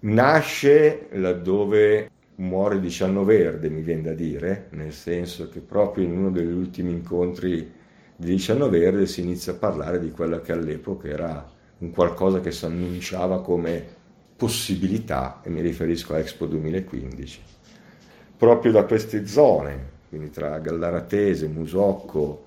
Nasce 0.00 1.06
laddove 1.12 2.10
muore 2.36 2.78
Dicianno 2.78 3.24
Verde, 3.24 3.70
mi 3.70 3.80
viene 3.80 4.02
da 4.02 4.12
dire, 4.12 4.66
nel 4.72 4.92
senso 4.92 5.48
che 5.48 5.60
proprio 5.60 6.04
in 6.04 6.14
uno 6.14 6.30
degli 6.30 6.52
ultimi 6.52 6.92
incontri 6.92 7.72
di 8.16 8.26
Dicianno 8.26 8.68
Verde 8.68 9.06
si 9.06 9.22
inizia 9.22 9.52
a 9.52 9.56
parlare 9.56 9.98
di 9.98 10.10
quella 10.10 10.42
che 10.42 10.52
all'epoca 10.52 11.08
era 11.08 11.50
un 11.78 11.90
qualcosa 11.90 12.40
che 12.40 12.52
si 12.52 12.66
annunciava 12.66 13.40
come 13.40 13.82
possibilità, 14.36 15.40
e 15.42 15.48
mi 15.48 15.62
riferisco 15.62 16.12
a 16.12 16.18
Expo 16.18 16.44
2015 16.44 17.53
proprio 18.44 18.72
da 18.72 18.84
queste 18.84 19.26
zone, 19.26 19.92
quindi 20.08 20.30
tra 20.30 20.58
Gallaratese, 20.58 21.48
Musocco 21.48 22.44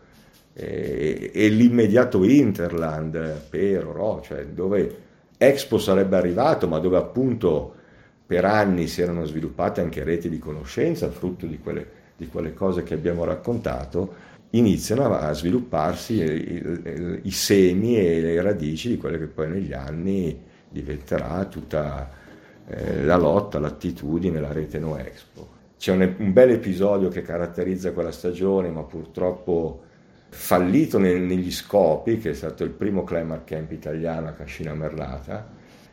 e, 0.54 1.32
e 1.34 1.50
l'immediato 1.50 2.24
Interland, 2.24 3.42
Pero, 3.50 3.92
Ro, 3.92 4.22
cioè 4.24 4.46
dove 4.46 5.06
Expo 5.38 5.78
sarebbe 5.78 6.16
arrivato, 6.16 6.68
ma 6.68 6.80
dove 6.80 6.98
appunto 6.98 7.74
per 8.26 8.46
anni 8.46 8.88
si 8.88 9.02
erano 9.02 9.26
sviluppate 9.26 9.82
anche 9.82 10.04
reti 10.04 10.30
di 10.30 10.40
conoscenza, 10.40 11.10
frutto 11.10 11.46
di 11.46 11.60
quelle, 11.60 11.88
di 12.18 12.28
quelle 12.28 12.54
cose 12.54 12.84
che 12.84 12.94
abbiamo 12.94 13.24
raccontato, 13.24 14.26
iniziano 14.52 15.14
a 15.14 15.34
svilupparsi 15.34 16.16
i, 16.16 16.54
i, 16.54 17.20
i, 17.24 17.32
semi 17.32 17.98
e 17.98 18.22
le 18.22 18.42
radici 18.42 18.90
di 18.90 18.98
quelle 18.98 19.18
che 19.18 19.28
poi 19.28 19.50
negli 19.50 19.74
anni 19.74 20.40
diventerà 20.70 21.46
tutta 21.46 22.10
eh, 22.68 23.04
la 23.04 23.16
lotta, 23.18 23.60
l'attitudine, 23.60 24.40
la 24.40 24.52
rete 24.52 24.80
No 24.80 24.98
Expo. 24.98 25.57
C'è 25.78 25.92
un, 25.92 26.16
un 26.18 26.34
bel 26.34 26.52
episodio 26.52 27.10
che 27.10 27.22
caratterizza 27.22 27.92
quella 27.92 28.12
stagione, 28.12 28.70
ma 28.70 28.84
purtroppo 28.84 29.84
fallito 30.30 30.98
nel, 30.98 31.22
negli 31.22 31.52
scopi, 31.52 32.18
che 32.18 32.32
è 32.32 32.34
stato 32.34 32.64
il 32.64 32.72
primo 32.72 33.04
climate 33.04 33.56
camp 33.56 33.72
italiano 33.72 34.28
a 34.28 34.32
Cascina 34.32 34.74
Merlata, 34.74 35.48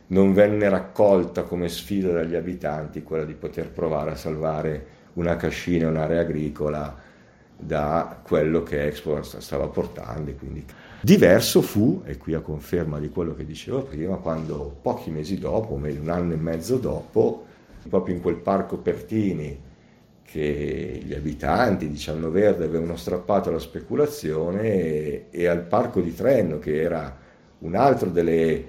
non 0.07 0.33
venne 0.33 0.69
raccolta 0.69 1.43
come 1.43 1.69
sfida 1.69 2.11
dagli 2.11 2.35
abitanti 2.35 3.03
quella 3.03 3.25
di 3.25 3.33
poter 3.33 3.69
provare 3.69 4.11
a 4.11 4.15
salvare 4.15 4.87
una 5.13 5.35
cascina, 5.35 5.87
un'area 5.87 6.21
agricola 6.21 7.03
da 7.57 8.19
quello 8.21 8.63
che 8.63 8.85
Expo 8.85 9.21
stava 9.21 9.67
portando. 9.67 10.33
Quindi. 10.33 10.65
Diverso 11.01 11.61
fu, 11.61 12.01
e 12.05 12.17
qui 12.17 12.33
a 12.33 12.39
conferma 12.39 12.99
di 12.99 13.09
quello 13.09 13.35
che 13.35 13.45
dicevo 13.45 13.83
prima, 13.83 14.15
quando 14.17 14.75
pochi 14.81 15.11
mesi 15.11 15.37
dopo, 15.37 15.73
un 15.73 16.09
anno 16.09 16.33
e 16.33 16.37
mezzo 16.37 16.77
dopo, 16.77 17.45
proprio 17.87 18.15
in 18.15 18.21
quel 18.21 18.37
parco 18.37 18.77
Pertini, 18.77 19.59
che 20.25 21.01
gli 21.03 21.13
abitanti 21.13 21.87
di 21.87 21.97
Ciano 21.97 22.29
Verde 22.29 22.65
avevano 22.65 22.97
strappato 22.97 23.49
alla 23.49 23.59
speculazione 23.59 24.63
e, 24.63 25.25
e 25.29 25.47
al 25.47 25.61
parco 25.61 26.01
di 26.01 26.13
Trenno, 26.13 26.59
che 26.59 26.81
era 26.81 27.17
un'altra 27.59 28.09
delle, 28.09 28.65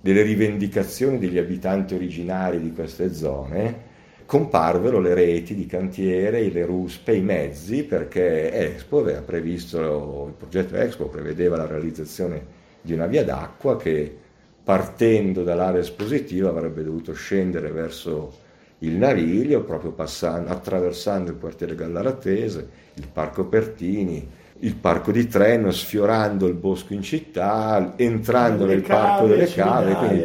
delle 0.00 0.22
rivendicazioni 0.22 1.18
degli 1.18 1.38
abitanti 1.38 1.94
originari 1.94 2.60
di 2.60 2.72
queste 2.72 3.12
zone, 3.12 3.84
comparvero 4.26 4.98
le 4.98 5.14
reti 5.14 5.54
di 5.54 5.66
cantiere, 5.66 6.50
le 6.50 6.64
ruspe, 6.64 7.14
i 7.14 7.22
mezzi, 7.22 7.84
perché 7.84 8.50
Expo 8.50 8.98
aveva 8.98 9.20
previsto, 9.20 10.26
il 10.28 10.34
progetto 10.34 10.74
Expo 10.76 11.08
prevedeva 11.08 11.56
la 11.56 11.66
realizzazione 11.66 12.64
di 12.80 12.92
una 12.92 13.06
via 13.06 13.24
d'acqua 13.24 13.76
che 13.76 14.24
partendo 14.64 15.44
dall'area 15.44 15.80
espositiva 15.80 16.48
avrebbe 16.48 16.82
dovuto 16.82 17.12
scendere 17.12 17.70
verso 17.70 18.44
il 18.80 18.96
Naviglio, 18.96 19.62
proprio 19.62 19.92
passando, 19.92 20.50
attraversando 20.50 21.30
il 21.30 21.38
quartiere 21.38 21.74
Gallaratese, 21.74 22.68
il 22.94 23.08
Parco 23.10 23.46
Pertini, 23.46 24.28
il 24.60 24.74
Parco 24.74 25.12
di 25.12 25.26
Treno, 25.26 25.70
sfiorando 25.70 26.46
il 26.46 26.54
bosco 26.54 26.92
in 26.92 27.02
città, 27.02 27.94
entrando 27.96 28.66
nel 28.66 28.82
cave, 28.82 29.06
Parco 29.06 29.26
delle 29.26 29.46
Cave, 29.46 29.94
quindi 29.94 30.22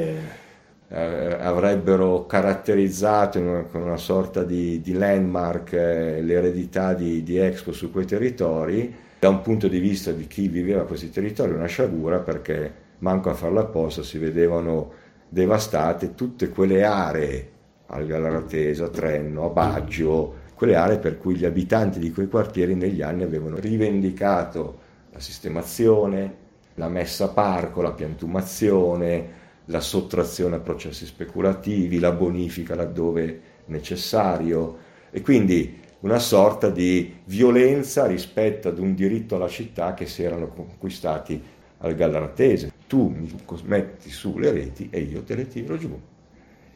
eh, 0.90 1.38
avrebbero 1.40 2.26
caratterizzato 2.26 3.68
con 3.72 3.82
una 3.82 3.98
sorta 3.98 4.44
di, 4.44 4.82
di 4.82 4.94
landmark 4.94 5.74
eh, 5.74 6.22
l'eredità 6.22 6.94
di, 6.94 7.24
di 7.24 7.38
Expo 7.38 7.72
su 7.72 7.92
quei 7.92 8.06
territori. 8.06 8.94
Da 9.20 9.30
un 9.30 9.42
punto 9.42 9.68
di 9.68 9.80
vista 9.80 10.12
di 10.12 10.28
chi 10.28 10.48
viveva 10.48 10.84
questi 10.84 11.10
territori, 11.10 11.54
una 11.54 11.68
sciagura 11.68 12.20
perché 12.20 12.74
manco 13.00 13.30
a 13.30 13.34
farla 13.34 13.62
apposta 13.62 14.04
si 14.04 14.18
vedevano 14.18 14.92
devastate 15.30 16.16
tutte 16.16 16.50
quelle 16.50 16.84
aree 16.84 17.50
al 17.92 18.06
Gallaratese, 18.06 18.84
a 18.84 18.90
Trenno, 18.90 19.46
a 19.46 19.50
Baggio, 19.50 20.36
quelle 20.56 20.76
aree 20.76 20.98
per 20.98 21.18
cui 21.18 21.36
gli 21.36 21.46
abitanti 21.46 22.00
di 22.00 22.12
quei 22.12 22.28
quartieri 22.28 22.76
negli 22.76 23.02
anni 23.02 23.24
avevano 23.24 23.58
rivendicato 23.58 24.80
la 25.12 25.20
sistemazione, 25.20 26.36
la 26.76 26.88
messa 26.88 27.26
a 27.26 27.30
parco, 27.30 27.82
la 27.82 27.92
piantumazione, 27.92 29.40
la 29.66 29.82
sottrazione 29.82 30.58
a 30.58 30.60
processi 30.60 31.06
speculativi, 31.06 32.00
la 32.00 32.12
bonifica 32.12 32.76
laddove 32.76 33.42
necessario 33.66 34.78
e 35.12 35.22
quindi 35.22 35.80
una 36.02 36.20
sorta 36.20 36.70
di 36.70 37.14
violenza 37.26 38.06
rispetto 38.06 38.70
ad 38.70 38.80
un 38.80 38.96
diritto 38.96 39.36
alla 39.36 39.48
città 39.48 39.94
che 39.94 40.06
si 40.06 40.24
erano 40.24 40.48
conquistati 40.48 41.42
al 41.80 41.96
Gallaratese. 41.96 42.72
Tu 42.88 43.08
mi 43.10 43.32
metti 43.66 44.10
su 44.10 44.38
le 44.38 44.52
reti 44.52 44.90
e 44.92 45.00
io 45.02 45.24
te 45.24 45.36
le 45.36 45.48
tiro 45.48 45.78
giù 45.78 46.00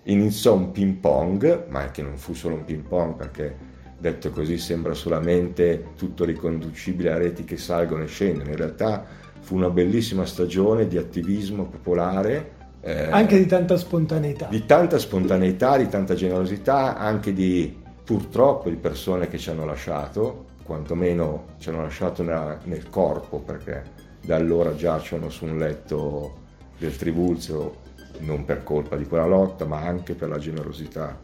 iniziò 0.06 0.56
un 0.56 0.72
ping 0.72 0.96
pong, 0.96 1.66
ma 1.70 1.92
che 1.92 2.02
non 2.02 2.18
fu 2.18 2.34
solo 2.34 2.56
un 2.56 2.66
ping 2.66 2.82
pong 2.82 3.16
perché 3.16 3.74
detto 3.98 4.30
così 4.30 4.58
sembra 4.58 4.94
solamente 4.94 5.94
tutto 5.96 6.26
riconducibile 6.26 7.12
a 7.12 7.18
reti 7.18 7.44
che 7.44 7.58
salgono 7.58 8.04
e 8.04 8.08
scendono, 8.08 8.50
in 8.50 8.56
realtà 8.56 9.06
fu 9.40 9.56
una 9.56 9.70
bellissima 9.70 10.26
stagione 10.26 10.88
di 10.88 10.98
attivismo 10.98 11.66
popolare. 11.66 12.52
Eh, 12.82 13.10
anche 13.10 13.38
di 13.38 13.46
tanta 13.46 13.78
spontaneità. 13.78 14.48
Di 14.50 14.66
tanta 14.66 14.98
spontaneità, 14.98 15.78
di 15.78 15.88
tanta 15.88 16.14
generosità, 16.14 16.98
anche 16.98 17.34
di 17.34 17.82
purtroppo 18.04 18.70
di 18.70 18.76
persone 18.76 19.28
che 19.28 19.40
ci 19.40 19.50
hanno 19.50 19.66
lasciato, 19.66 20.46
quantomeno 20.64 21.46
ci 21.58 21.70
hanno 21.70 21.82
lasciato 21.82 22.22
nella, 22.22 22.60
nel 22.64 22.90
corpo 22.90 23.40
perché 23.40 23.84
da 24.22 24.36
allora 24.36 24.76
giacciono 24.76 25.30
su 25.30 25.46
un 25.46 25.58
letto 25.58 26.44
del 26.78 26.96
Tribuzio 26.96 27.84
non 28.20 28.46
per 28.46 28.64
colpa 28.64 28.96
di 28.96 29.06
quella 29.06 29.26
lotta, 29.26 29.66
ma 29.66 29.82
anche 29.82 30.14
per 30.14 30.30
la 30.30 30.38
generosità. 30.38 31.18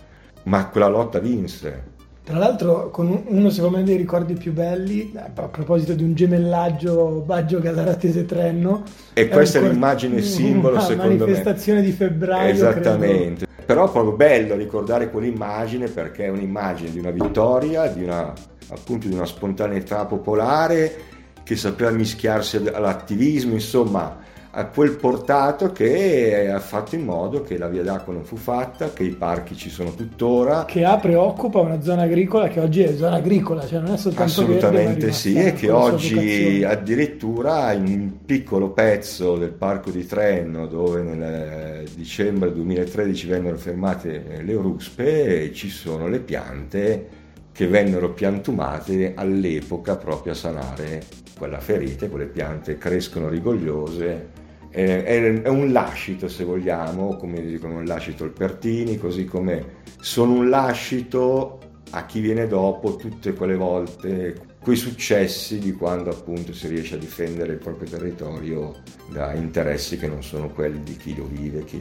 Ma 0.43 0.67
quella 0.67 0.88
lotta 0.88 1.19
vinse, 1.19 1.99
Tra 2.23 2.38
l'altro, 2.38 2.89
con 2.91 3.23
uno 3.27 3.49
secondo 3.49 3.77
me 3.77 3.84
dei 3.84 3.97
ricordi 3.97 4.34
più 4.34 4.54
belli, 4.54 5.12
a 5.15 5.30
proposito 5.30 5.93
di 5.93 6.04
un 6.04 6.13
gemellaggio 6.13 7.23
Baggio 7.25 7.60
Gallaratese 7.60 8.25
Trenno. 8.25 8.84
E 9.13 9.27
questa 9.27 9.60
è, 9.60 9.67
l'immagine 9.67 10.21
simbolo, 10.21 10.80
secondo 10.80 11.04
me. 11.04 11.19
manifestazione 11.19 11.82
di 11.82 11.91
febbraio. 11.91 12.51
Esattamente. 12.51 13.45
Credo. 13.45 13.63
Però 13.65 13.88
è 13.88 13.91
proprio 13.91 14.13
bello 14.13 14.56
ricordare 14.56 15.10
quell'immagine 15.10 15.88
perché 15.88 16.25
è 16.25 16.30
un'immagine 16.30 16.91
di 16.91 16.99
una 16.99 17.12
vittoria, 17.12 17.88
di 17.88 18.04
una, 18.04 18.34
appunto 18.69 19.08
di 19.08 19.13
una 19.13 19.25
spontaneità 19.25 20.06
popolare 20.06 21.10
che 21.43 21.56
sapeva 21.56 21.89
mischiarsi 21.91 22.58
all'attivismo, 22.58 23.54
insomma 23.54 24.21
a 24.54 24.66
quel 24.66 24.98
portato 24.98 25.72
che 25.72 26.50
ha 26.50 26.60
fatto 26.60 26.96
in 26.96 27.06
modo 27.06 27.42
che 27.42 27.58
la 27.58 27.70
via 27.70 27.84
d'acqua 27.84 28.12
non 28.12 28.26
fu 28.26 28.36
fatta, 28.36 28.92
che 28.92 29.04
i 29.04 29.12
parchi 29.12 29.56
ci 29.56 29.70
sono 29.70 29.94
tuttora. 29.94 30.66
Che 30.66 30.84
apre 30.84 31.14
e 31.14 31.16
occupa 31.16 31.60
una 31.60 31.82
zona 31.82 32.02
agricola 32.02 32.50
che 32.50 32.60
oggi 32.60 32.82
è 32.82 32.94
zona 32.96 33.16
agricola, 33.16 33.66
cioè 33.66 33.80
non 33.80 33.94
è 33.94 33.98
soltanto 33.98 34.42
Assolutamente 34.42 35.06
verde, 35.06 35.12
sì, 35.14 35.36
e 35.36 35.54
che 35.54 35.72
oggi 35.72 36.64
addirittura 36.66 37.72
in 37.72 37.86
un 37.86 38.26
piccolo 38.26 38.72
pezzo 38.72 39.38
del 39.38 39.52
parco 39.52 39.90
di 39.90 40.06
Trenno, 40.06 40.68
dove 40.68 41.02
nel 41.02 41.88
dicembre 41.96 42.52
2013 42.52 43.28
vennero 43.28 43.58
fermate 43.58 44.42
le 44.44 44.54
ruspe, 44.54 45.54
ci 45.54 45.70
sono 45.70 46.10
le 46.10 46.20
piante 46.20 47.08
che 47.54 47.68
vennero 47.68 48.12
piantumate 48.12 49.14
all'epoca 49.16 49.96
proprio 49.96 50.34
a 50.34 50.36
sanare 50.36 51.04
quella 51.38 51.60
ferita, 51.60 52.08
quelle 52.08 52.26
piante 52.26 52.78
crescono 52.78 53.30
rigogliose 53.30 54.40
è, 54.72 55.48
un 55.48 55.72
lascito 55.72 56.28
se 56.28 56.44
vogliamo, 56.44 57.18
come 57.18 57.42
dicono 57.42 57.82
il 57.82 57.88
lascito 57.88 58.24
Alpertini, 58.24 58.98
così 58.98 59.26
come 59.26 59.80
sono 60.00 60.34
un 60.34 60.50
lascito 60.50 61.60
a 61.92 62.06
chi 62.06 62.22
viene 62.22 62.48
dopo 62.48 62.96
tutte 62.96 63.34
quelle 63.34 63.56
volte 63.56 64.50
quei 64.62 64.76
successi 64.76 65.58
di 65.58 65.74
quando 65.74 66.12
appunto 66.12 66.54
si 66.54 66.68
riesce 66.68 66.96
a 66.96 67.00
difendere 67.00 67.54
il 67.54 67.58
proprio 67.58 67.90
territorio 67.90 68.76
da 69.10 69.34
interessi 69.34 69.98
che 69.98 70.08
non 70.08 70.24
sono 70.24 70.50
quelli 70.50 70.84
di 70.84 70.96
chi 70.96 71.16
lo 71.16 71.26
vive, 71.26 71.66
chi 71.66 71.80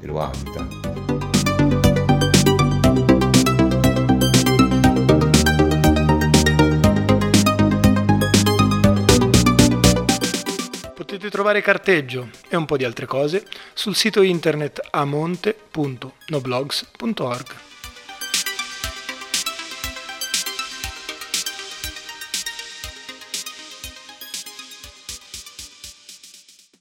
lo 0.00 0.20
abita. 0.20 1.67
Potete 11.18 11.34
trovare 11.34 11.62
carteggio 11.62 12.28
e 12.48 12.54
un 12.54 12.64
po' 12.64 12.76
di 12.76 12.84
altre 12.84 13.04
cose 13.04 13.44
sul 13.74 13.96
sito 13.96 14.22
internet 14.22 14.80
amonte.noblogs.org. 14.88 17.77